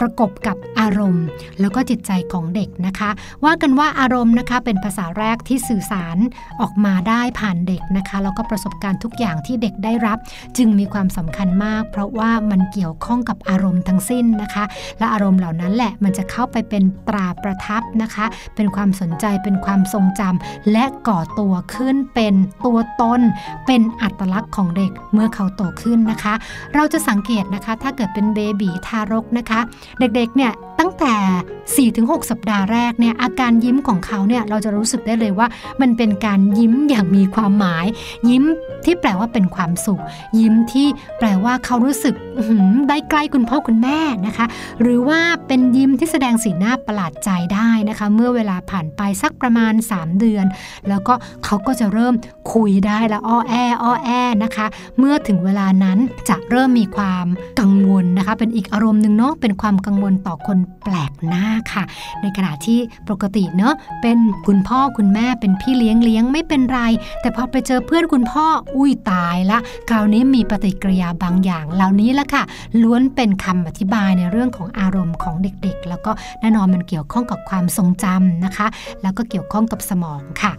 [0.00, 1.26] ประกบกับอารมณ์
[1.60, 3.10] แล้วก็จิตใจของเด็กนะคะ
[3.44, 6.16] ว่ากันว่าอารมณ์นะคะเป็นภาษาแรกที่สื่อสาร
[6.60, 10.18] ออกมาได้ผ่านเด็กนะคะแล้วก็ประสบการณ์ทุกอย่างที่เด็กได้รับ
[10.56, 14.64] จึงมีความสำคัญมาก เพราะว่ามันเกี่ยวข้องกับอารมณ์ทั้งสิ้นนะคะ
[14.98, 18.26] และอารมณ์เหล่านั้นแหละมันจะเข้าไปเป็นตราประทับนะคะ
[18.56, 22.34] เป็นความสนใจเป็นความทรงจำและก่อตัวขึ้นเป็น
[22.66, 23.20] ตัวตน
[23.68, 26.34] เป็นอัตลักษณ์ของเด็กเมื่อเขาโตขึ้นนะคะ
[26.74, 29.60] เราจะสังเกตนะคะ ถ้าเกิดเป็นเบบีทารกนะคะ
[29.98, 35.46] เด็กๆเนี่ยตั้งแต่ 4-6 สัปดาห์แรกเนี่ยอาการยิ้มของเขาเนี่ยเราจะรู้สึกได้เลยว่า
[35.80, 37.86] มันเป็นการยิ้มอย่างมีความหมาย
[38.28, 38.44] ยิ้ม
[38.84, 40.02] ที่แปลว่าเป็นความสุข
[40.38, 40.86] ยิ้มที่
[41.18, 42.14] แปลว่าเขารู้สึก
[42.46, 44.46] หือได้ใกล้คุณพ่อคุณแม่นะคะ
[44.82, 50.46] หรือว่าเป็นยิ้มที่แสดงสีหน้าประหลาดใจได้นะคะ เมื่อเวลาผ่านไปสักประมาณ 3 เดือน
[50.88, 52.14] แล้วก็เขาก็จะเริ่ม
[52.52, 54.10] คุยได้และอ้อแออ้อแอ
[54.44, 54.66] นะคะ
[54.98, 55.98] เมื่อถึงเวลานั้น
[56.28, 57.26] จะเริ่มมีความ
[57.60, 61.84] กังวลนะคะ เป็นอีกอารมณ์หนึ่งเนาะเป็นความกังวลต่อคนแปลกหน้าค่ะ
[62.22, 62.78] ในขณะที่
[63.10, 66.80] ปกติเนาะเป็นคุณพ่อคุณแม่เป็นพี่เลี้ยงเลี้ยงไม่เป็นไร
[67.20, 68.46] แต่พอไปเจอเพื่อนคุณพ่อ
[68.76, 72.42] อุ้ยตายละคราวนี้มีปฏิกิริยาบางอย่างเหล่านี้ละค่ะ
[72.82, 78.66] ล้วนเป็นคำอธิบายในเรื่องของอารมณ์ของเด็กๆ แล้วก็แน่นอนมันเกี่ยวข้องกับความทรงจำนะคะ
[79.02, 80.52] แล้วก็เกี่ยวข้องกับสมองค่ะ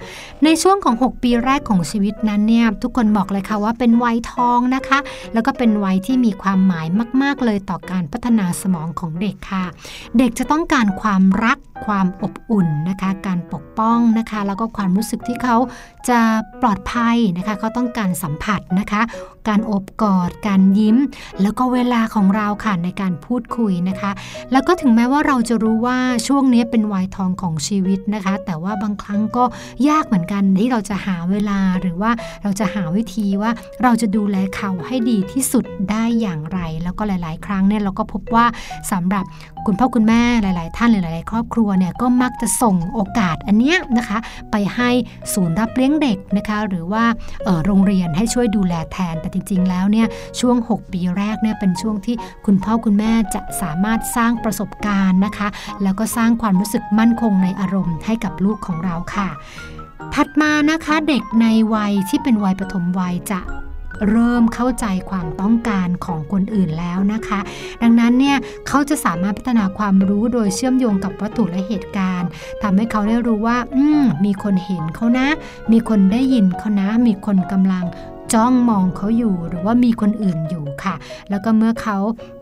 [0.43, 4.99] ในช่วงของ 6 ปีแรกของชีวิตนั้นเนี่ยทุกคนบอกเลยค่ะว่าเป็นวัยทองนะคะ
[5.33, 6.87] แล้วก็เป็นวัยที่มีความหมาย
[7.21, 9.65] มาก ๆ เลยต่อการพัฒนาสมองของเด็กค่ะ
[10.17, 15.55] เด็กจะต้องการความรักความอบอุ่นนะคะ การปกป้องนะคะ แล้วก็ความรู้สึกที่เขา
[16.09, 16.19] จะ
[16.61, 19.01] ปลอดภัยนะคะ เขาต้องการสัมผัสนะคะ
[19.49, 20.97] การอบกอด การยิ้ม
[21.41, 24.11] แล้วก็เวลาของเราค่ะในการพูดคุยนะคะ
[24.51, 29.43] แล้วก็ถึงแม้ว่าเราจะรู้ว่าช่วงนี้เป็นวัยทองของชีวิตนะคะ แต่ว่าบางครั้งก็
[29.89, 32.11] ยากเหมือนกันที่เราจะหาเวลาหรือว่า
[32.43, 33.51] เราจะหาวิธีว่า
[33.83, 38.45] เราจะดูแลเขาให้ดีที่สุดได้อย่างไร แล้วก็หลาย ๆ ครั้งเนี่ยเราก็พบว่า
[38.91, 39.25] สำหรับ
[39.67, 44.17] คุณพ่อคุณแม่หลาย ๆ ท่านหรือหลาย ๆ ครอบครัวเนี่ยก็มักจะส่งโอกาสอันเนี้ยนะคะ
[44.51, 44.89] ไปให้
[45.33, 47.03] ศูนย์รับเลี้ยงเด็กนะคะ หรือว่า
[47.65, 50.07] โรงเรียนให้ช่วยดูแลแทนแต่จริง ๆ แล้วเนี่ย
[50.39, 55.47] ช่วง 6 ปีแรกเนี่ยเป็นช่วงที่คุณพ่อคุณแม่จะสามารถสร้างประสบการณ์นะคะ
[55.83, 59.29] แล้วก็สร้างความรู้สึกมั่นคงในอารมณ์ให้กับลูกของเราค่ะ
[60.13, 63.41] ถัดมานะคะเด็กในวัยที่เป็นวัยปฐมวัยจะ
[64.09, 67.39] เริ่มเข้าใจความต้องการของคนอื่นแล้วนะคะ
[67.81, 68.37] ดังนั้นเนี่ย
[68.67, 72.29] เขาจะสามารถพัฒนาความรู้โดยเชื่อมโยงกับวัตถุและเหตุการณ์
[72.63, 75.27] ทำให้เขาได้รู้ว่า อืมมีคนเห็นเขานะ
[75.71, 77.85] มีคนได้ยินเขานะ มีคนกำลัง
[78.33, 80.95] จ้องมองเขาอยู่หรือว่ามีคนอื่นอยู่ค่ะ
[81.29, 81.97] แล้วก็เมื่อเขา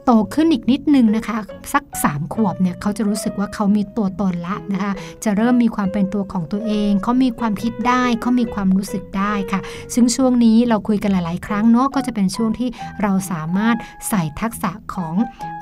[0.06, 1.38] โตขึ้นอีกนิดนึงนะคะ
[1.74, 4.92] สัก 3 ขวบเนี่ยเขาจะรู้สึกว่าเขามีตัวตนละนะคะ
[5.24, 9.62] จะเริ่มมีความเป็นตัวของตัวเองเขามีความคิดได้เขามีความรู้สึกได้ค่ะ
[9.94, 12.70] ซึ่งช่วงนี้เราคุยกันหลาย ๆ ครั้งเนาะก็จะเป็นช่วงที่
[13.02, 13.76] เราสามารถ
[14.10, 15.16] ใส่ทักษะของ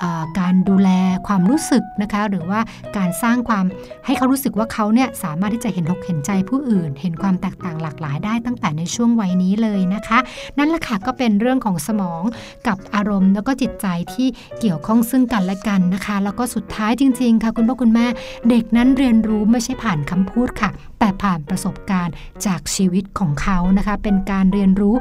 [0.04, 0.90] ออการดูแล
[1.28, 2.60] ความรู้สึกนะคะ หรือว่า
[2.98, 3.66] การสร้างความ
[4.06, 10.20] ให้เขารู้สึกว่าเขาเนี่ยสามารถที่จะเห็นอกเห็นใจผู้อื่น เห็นความแตกต่างหลากหลายได้ตั้งแต่ในช่วงวัยนี้เลยนะคะ
[10.58, 12.24] นั่นแหละค่ะก็เป็นเรื่องของสมอง
[12.68, 14.28] กับอารมณ์แล้วก็จิตใจที่
[14.60, 18.06] เกี่ยวข้องซึ่งกันและกันนะคะ แล้วก็สุดท้ายจริง ๆ ค่ะ คุณพ่อคุณแม่
[18.50, 20.70] เด็กนั้นเรียนรู้ไม่ใช่ผ่านคำพูดค่ะ
[21.00, 22.14] แต่ผ่านประสบการณ์
[22.46, 24.96] จากชีวิตของเขานะคะ เป็นการเรียนรู้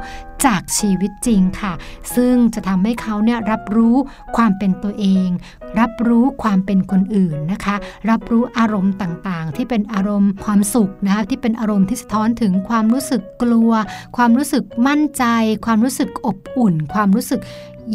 [0.45, 1.73] จากชีวิตจริงค่ะ
[2.15, 3.95] ซึ่งจะทำให้เขาเนี่ยรับรู้
[4.37, 5.29] ความเป็นตัวเอง
[5.79, 7.75] รับรู้ความเป็นคนอื่นนะคะ
[8.09, 13.71] รับรู้อารมณ์ต่างๆ ที่เป็นอารมณ์ความสุขนะคะที่เป็นอารมณ์ที่สะท้อนถึงความรู้สึกกลัว
[14.17, 15.23] ความรู้สึกมั่นใจ
[15.65, 17.41] ความรู้สึกอบอุ่น ความรู้สึก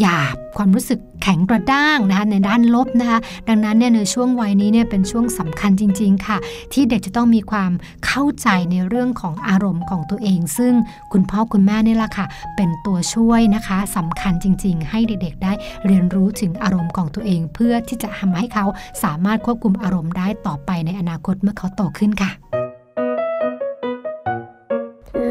[0.01, 3.18] หยาบความรู้สึกแข็งกระด้างนะคะในด้านลบนะคะ
[3.49, 6.39] ดังนั้นเนี่ยในช่วงวัยนี้เนี่ยเป็นช่วงสำคัญจริง ๆ ค่ะ
[6.72, 7.72] ที่เด็กจะต้องมีความ
[8.07, 10.72] เข้าใจในเรื่องของอารมณ์ของตัวเอง ซึ่ง
[11.12, 12.26] คุณพ่อคุณแม่นี่แหละค่ะ
[12.57, 15.53] เป็นตัวช่วยนะคะสำคัญจริง ๆ ให้เด็กๆได้
[15.87, 18.66] เรียนรู้ถึงอารมณ์ของตัวเอง เพื่อที่จะทำให้เขา
[19.03, 22.30] สามารถควบคุมอารมณ์ได้ต่อไปในอนาคตเมื่อเขาโตขึ้นค่ะ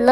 [0.04, 0.12] โล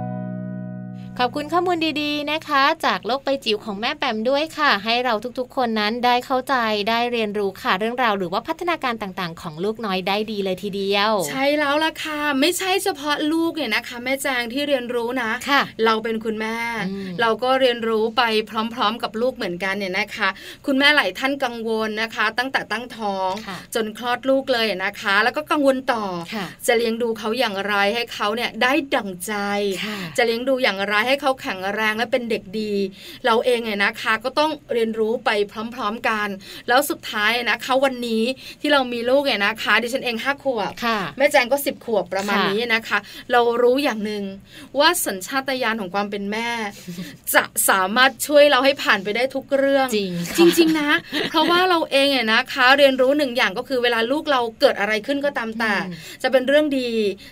[1.19, 6.55] ขอบคุณข้อมูลดีๆนะคะ จากโลกใบจิ๋วของแม่แปมด้วยค่ะ ให้เราทุกๆ คนนั้นได้เข้าใจ
[6.89, 16.57] ได้เรียนรู้ค่ะเรื่องราวหรือว่าพัฒนาการต่างๆ ของลูกน้อยได้ดีเลยทีเดียว ใช่แล้วล่ะค่ะ ไม่ใช่เฉพาะลูกเนี่ยนะคะ แม่แจงที่เรียนรู้นะค่ะเราเป็นคุณแม่
[16.89, 18.23] อืมเราก็เรียนรู้ไป
[18.73, 20.29] พร้อม ๆ กับลูกเหมือนกันเนี่ยนะคะ
[20.65, 29.33] คุณแม่หลายท่านกังวลนะคะ ตั้งแต่ตั้งท้องค่ะจนคลอดลูกเลยนะคะ แล้วก็กังวลต่อค่ะจะเลี้ยงดูเขาอย่างไรให้เขาเนี่ยได้ดั่งใจ
[29.85, 32.73] ค่ะจะเลี้ยงดูอย่างไรให้เขาแข็งแรงและเป็นเด็กดี
[33.25, 35.29] เราเองเนี่ยนะคะ ก็ต้องเรียนรู้ไป
[35.75, 36.27] พร้อม ๆกัน
[36.67, 38.23] แล้วสุดท้ายนะคะวันนี้
[38.61, 42.97] ที่เรามีลูกเนี่ยนะคะดิฉันเองห้าขวบค่ะแม่แจงก็สิบขวบประมาณค่ะนี้นะคะ
[43.31, 44.23] เรารู้อย่างหนึ่ง
[44.79, 46.49] ว่าสัญชาตญาณของความเป็นแม่
[47.35, 50.91] จะสามารถช่วยเราให้ผ่านไปได้ทุกเรื่อง จริงค่ะจริงๆนะ
[51.31, 55.93] เพราะว่าเราเองเนี่ยนะคะ เรียนรู้หนึ่งอย่างก็คือเวลาลูกเราเกิดอะไรขึ้นก็ตามแต่อืม
[56.23, 56.89] จะเป็นเรื่องดี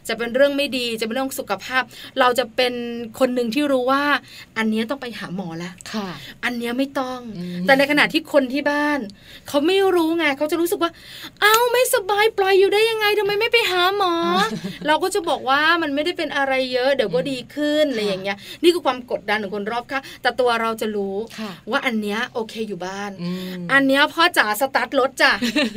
[0.07, 1.83] จะเป็นเรื่องไม่ดี จะเป็นเรื่องสุขภาพ
[2.19, 2.73] เราจะเป็น
[3.19, 4.03] คนหนึ่งที่รู้ว่า
[4.57, 6.07] อันเนี้ยต้องไปหาหมอแล้วค่ะ
[6.43, 8.99] อันเนี้ยไม่ต้องอืมแต่ในขณะที่คนที่บ้าน
[9.47, 10.91] เขาไม่รู้ไงเขาจะรู้สึกว่า
[11.41, 14.13] เอ้าไม่สบายปล่อยอยู่ได้ยังไงทำไมไม่ไปหาหมอ
[14.87, 25.31] เราก็จะบอกว่ามันไม่ได้เป็นอะไรเยอะ เดี๋ยวก็ดีขึ้นอะไรอย่างเงี้ย นี่คือความกดดันของคนรอบข้างแต่ตัวเราจะรู้ค่ะว่าอันเนี้ยโอเคอยู่บ้านอืมอันเนี้ยพ่อจ๋าสตาร์ทรถจ้ะ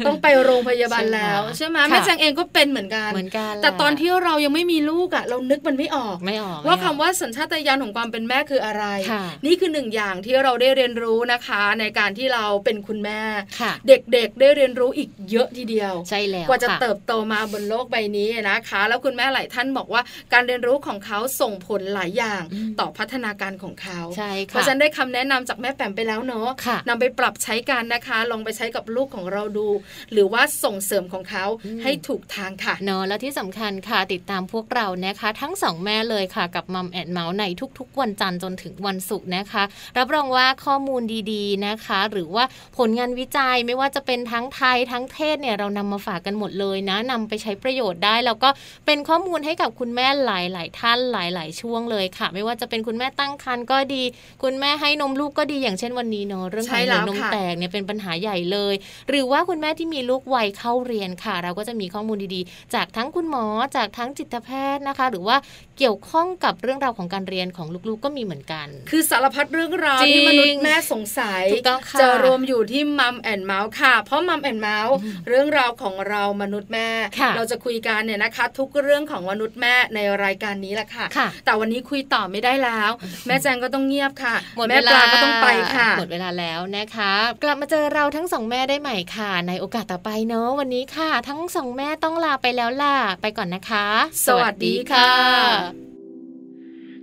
[0.07, 13.21] ต้องไปโรงพยาบาลแล้วใช่ใช่ไหไหมมค่ะแม่แจงเองก็เป็นเหมือนกันเหมือนกันแต่ตอนแหละที่เรายังไม่มีลูกอะ เรานึกมันไม่ออกไม่ออกว่าไม่อคำอกว่าสัญชาตญาณของความเป็นแม่คืออะไรค่ะนี่คือหนึ่งอย่างที่เราได้เรียนรู้นะคะ ในการที่เราเป็นคุณแม่
[13.61, 20.03] ค่ะเด็กๆได้เรียนรู้อีกเยอะทีเดียวใช่แล้วกว่าจะค่เติบโตมาบนโลกใบนี้นะคะ แล้วคุณแม่หลายท่านบอกว่า
[20.33, 29.69] การเรียนรู้ของเขาส่งผลหลายอย่างอืมต่อพัฒนาการของเขาใช่เพค่ะราะฉะนั้นได้คำแนะนำจากแม่แปมไปแล้วเนาะค่ะนำไปปรับใช้กันนะคะ ลองไปใช้กับลูกของเราดู
[30.13, 37.45] หรือว่าส่งเสริมของเขาอืมให้ถูกทางค่ะเนอะแล้วที่สำคัญค่ะติดตามพวกเรานะคะ ทั้งสองแม่เลยค่ะกับมัมแอนเมาส์ใน
[37.79, 39.63] ทุกๆ วันจันทร์จนถึงวันศุกร์นะคะ
[39.99, 41.03] รับรองว่าข้อมูล
[41.33, 42.45] ดีๆนะคะ หรือว่า
[42.79, 48.49] ผลงานวิจัยไม่ว่าจะเป็นทั้งไทยทั้งเทศเนี่ยเรานำมาฝากกันหมดเลยนะนำไปใช้ประโยชน์ได้ แล้วก็
[48.87, 54.03] เป็นข้อมูลให้กับคุณแม่หลาย ๆ ท่านหลาย ๆ ช่วงเลยค่ะ ไม่ว่าจะเป็นคุณแม่ตั้งครรภ์ก็ดี
[54.43, 58.75] คุณแม่ให้นมลูกก็ดีอย่างเช่นวันนี้เนอะเรื่องของหัวนมแตกเนี่ยเป็นปัญหาใหญ่เลย
[59.09, 63.45] หรือว่าคุณแม่ที่มีลูกวัยเข้าเรียนค่ะ เราก็จะมีข้อมูลดีๆ จากทั้งคุณหมอ
[63.77, 65.37] จากทั้งจิตแพทย์นะคะ หรือว่า
[65.79, 74.95] เกี่ยวข้องกับเรื่องราวของการเรียนของลูกๆก็มีเหมือนกัน คือสารพัดเรื่องราวจริงที่มนุษย์แม่สงสัยถูกต้องค่ะจะรวมอยู่ที่มัมแอนเมาส์ค่ะ เพราะมัมแอนเมาส์
[75.29, 76.89] เรื่องราวของเรามนุษย์แม่
[77.21, 82.91] ค่ะเราจะคุยกันเนี่ยนะคะ ทุกเรื่องของมนุษย์แม่ในรายการนี้แหละค่ะค่ะแต่วันนี้คุยต่อไม่ได้แล้ว
[83.27, 93.87] แม่แจงก็ต้องเงียบค่ะหมดแม่เวปลาลาก็ต้องไปค่ะหมดเวลาแล้วนะคะ กลับมาเจอเราทั้งสองแม่ได้ใหม่ค่ะ ในโอกาสต่อไปเนอะวันนี้ค่ะ ทั้งสองแม่ต้องลาไปแล้วล่ะไปก่อนนะคะ
[94.27, 95.92] สวัสดีค่ะ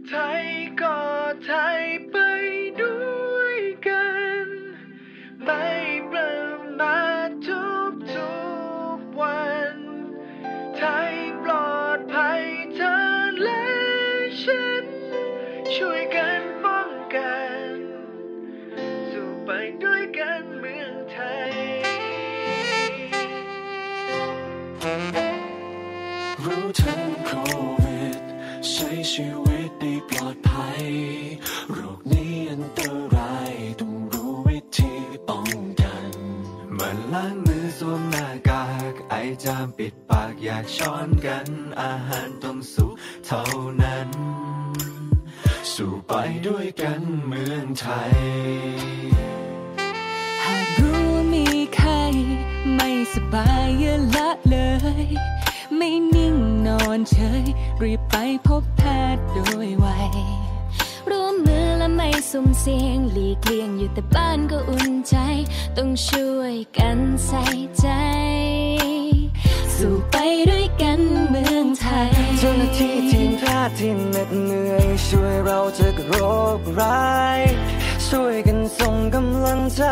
[0.09, 0.47] ไทย
[0.81, 0.99] ก็
[1.45, 1.81] ไทย
[2.11, 2.17] ไป
[2.81, 2.99] ด้
[3.35, 4.07] วยกั
[4.43, 4.45] น
[5.43, 5.65] ไม่
[6.11, 6.37] ประ
[6.79, 8.33] มาททุกทุ
[8.97, 9.75] กๆวัน
[10.77, 12.43] ไทยปลอดภัย
[12.75, 12.95] เธอ
[13.43, 13.67] และ
[14.43, 14.85] ฉัน
[15.75, 17.35] ช่วยกันป้องกั
[17.71, 17.73] น
[19.09, 19.49] สู่ไป
[19.83, 21.17] ด้วยกันเมืองไท
[21.49, 21.53] ย
[26.43, 27.31] รู้ทันโค
[27.83, 28.23] วิด
[28.69, 30.83] ใช้ชีวิต ได้ปลอดภัย
[31.73, 32.81] โรคนี้อันต
[33.15, 34.93] รายต้องรู้วิธี
[35.27, 35.47] ป้อง
[35.81, 36.07] กัน
[36.73, 41.47] เมือนล้างมือสวมหน้ากาก ไอจามปิดปากอยากช้อนกัน
[41.81, 42.93] อาหารต้องสุก
[43.25, 43.43] เท่า
[43.81, 44.09] นั้น
[45.73, 46.13] สู่ไป
[46.47, 48.17] ด้วยกันเมืองไทย
[50.43, 51.91] หากรู้มีใคร
[52.75, 54.57] ไม่สบายอย่าละเล
[55.03, 55.05] ย
[55.81, 56.35] ไม่นิ่ง
[56.67, 57.43] นอนเฉย
[57.81, 58.15] รีบไป
[58.47, 58.81] พบแพ
[59.15, 59.87] ทย์โดยไว
[61.09, 65.15] ร่วมมือและไม่สุ่มเสียงหลีกเลี่ยงอยู่แต่บ้านก็อุ่นใจ
[65.77, 67.43] ต้องช่วยกันใส่
[67.79, 67.87] ใจ
[69.75, 70.15] สู่ไป
[70.49, 76.13] ด้วยกันเมืองไทย เจ้าหน้าที่ทีมแพทย์ที่เหน็ดเหนื่อย ช่วยเราเจอกโร
[76.57, 77.39] คร้าย
[78.07, 79.83] ช่วยกันส่งกำลังใจ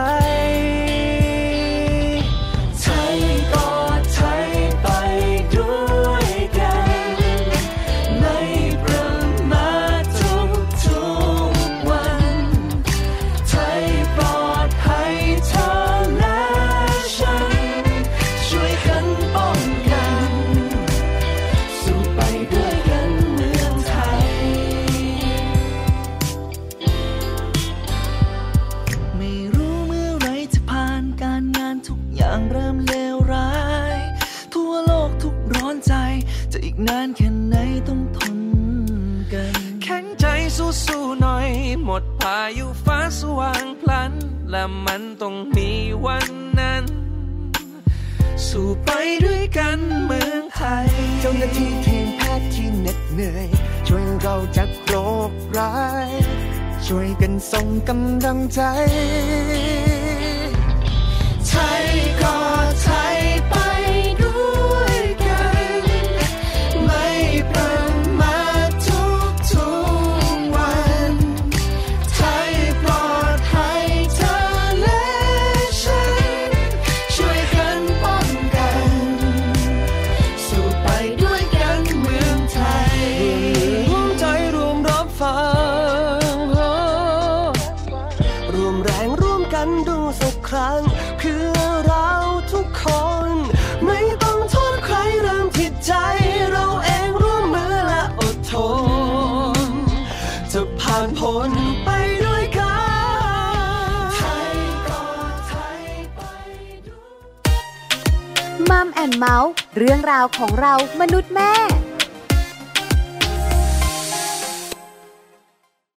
[2.82, 2.86] ไท
[3.16, 3.18] ย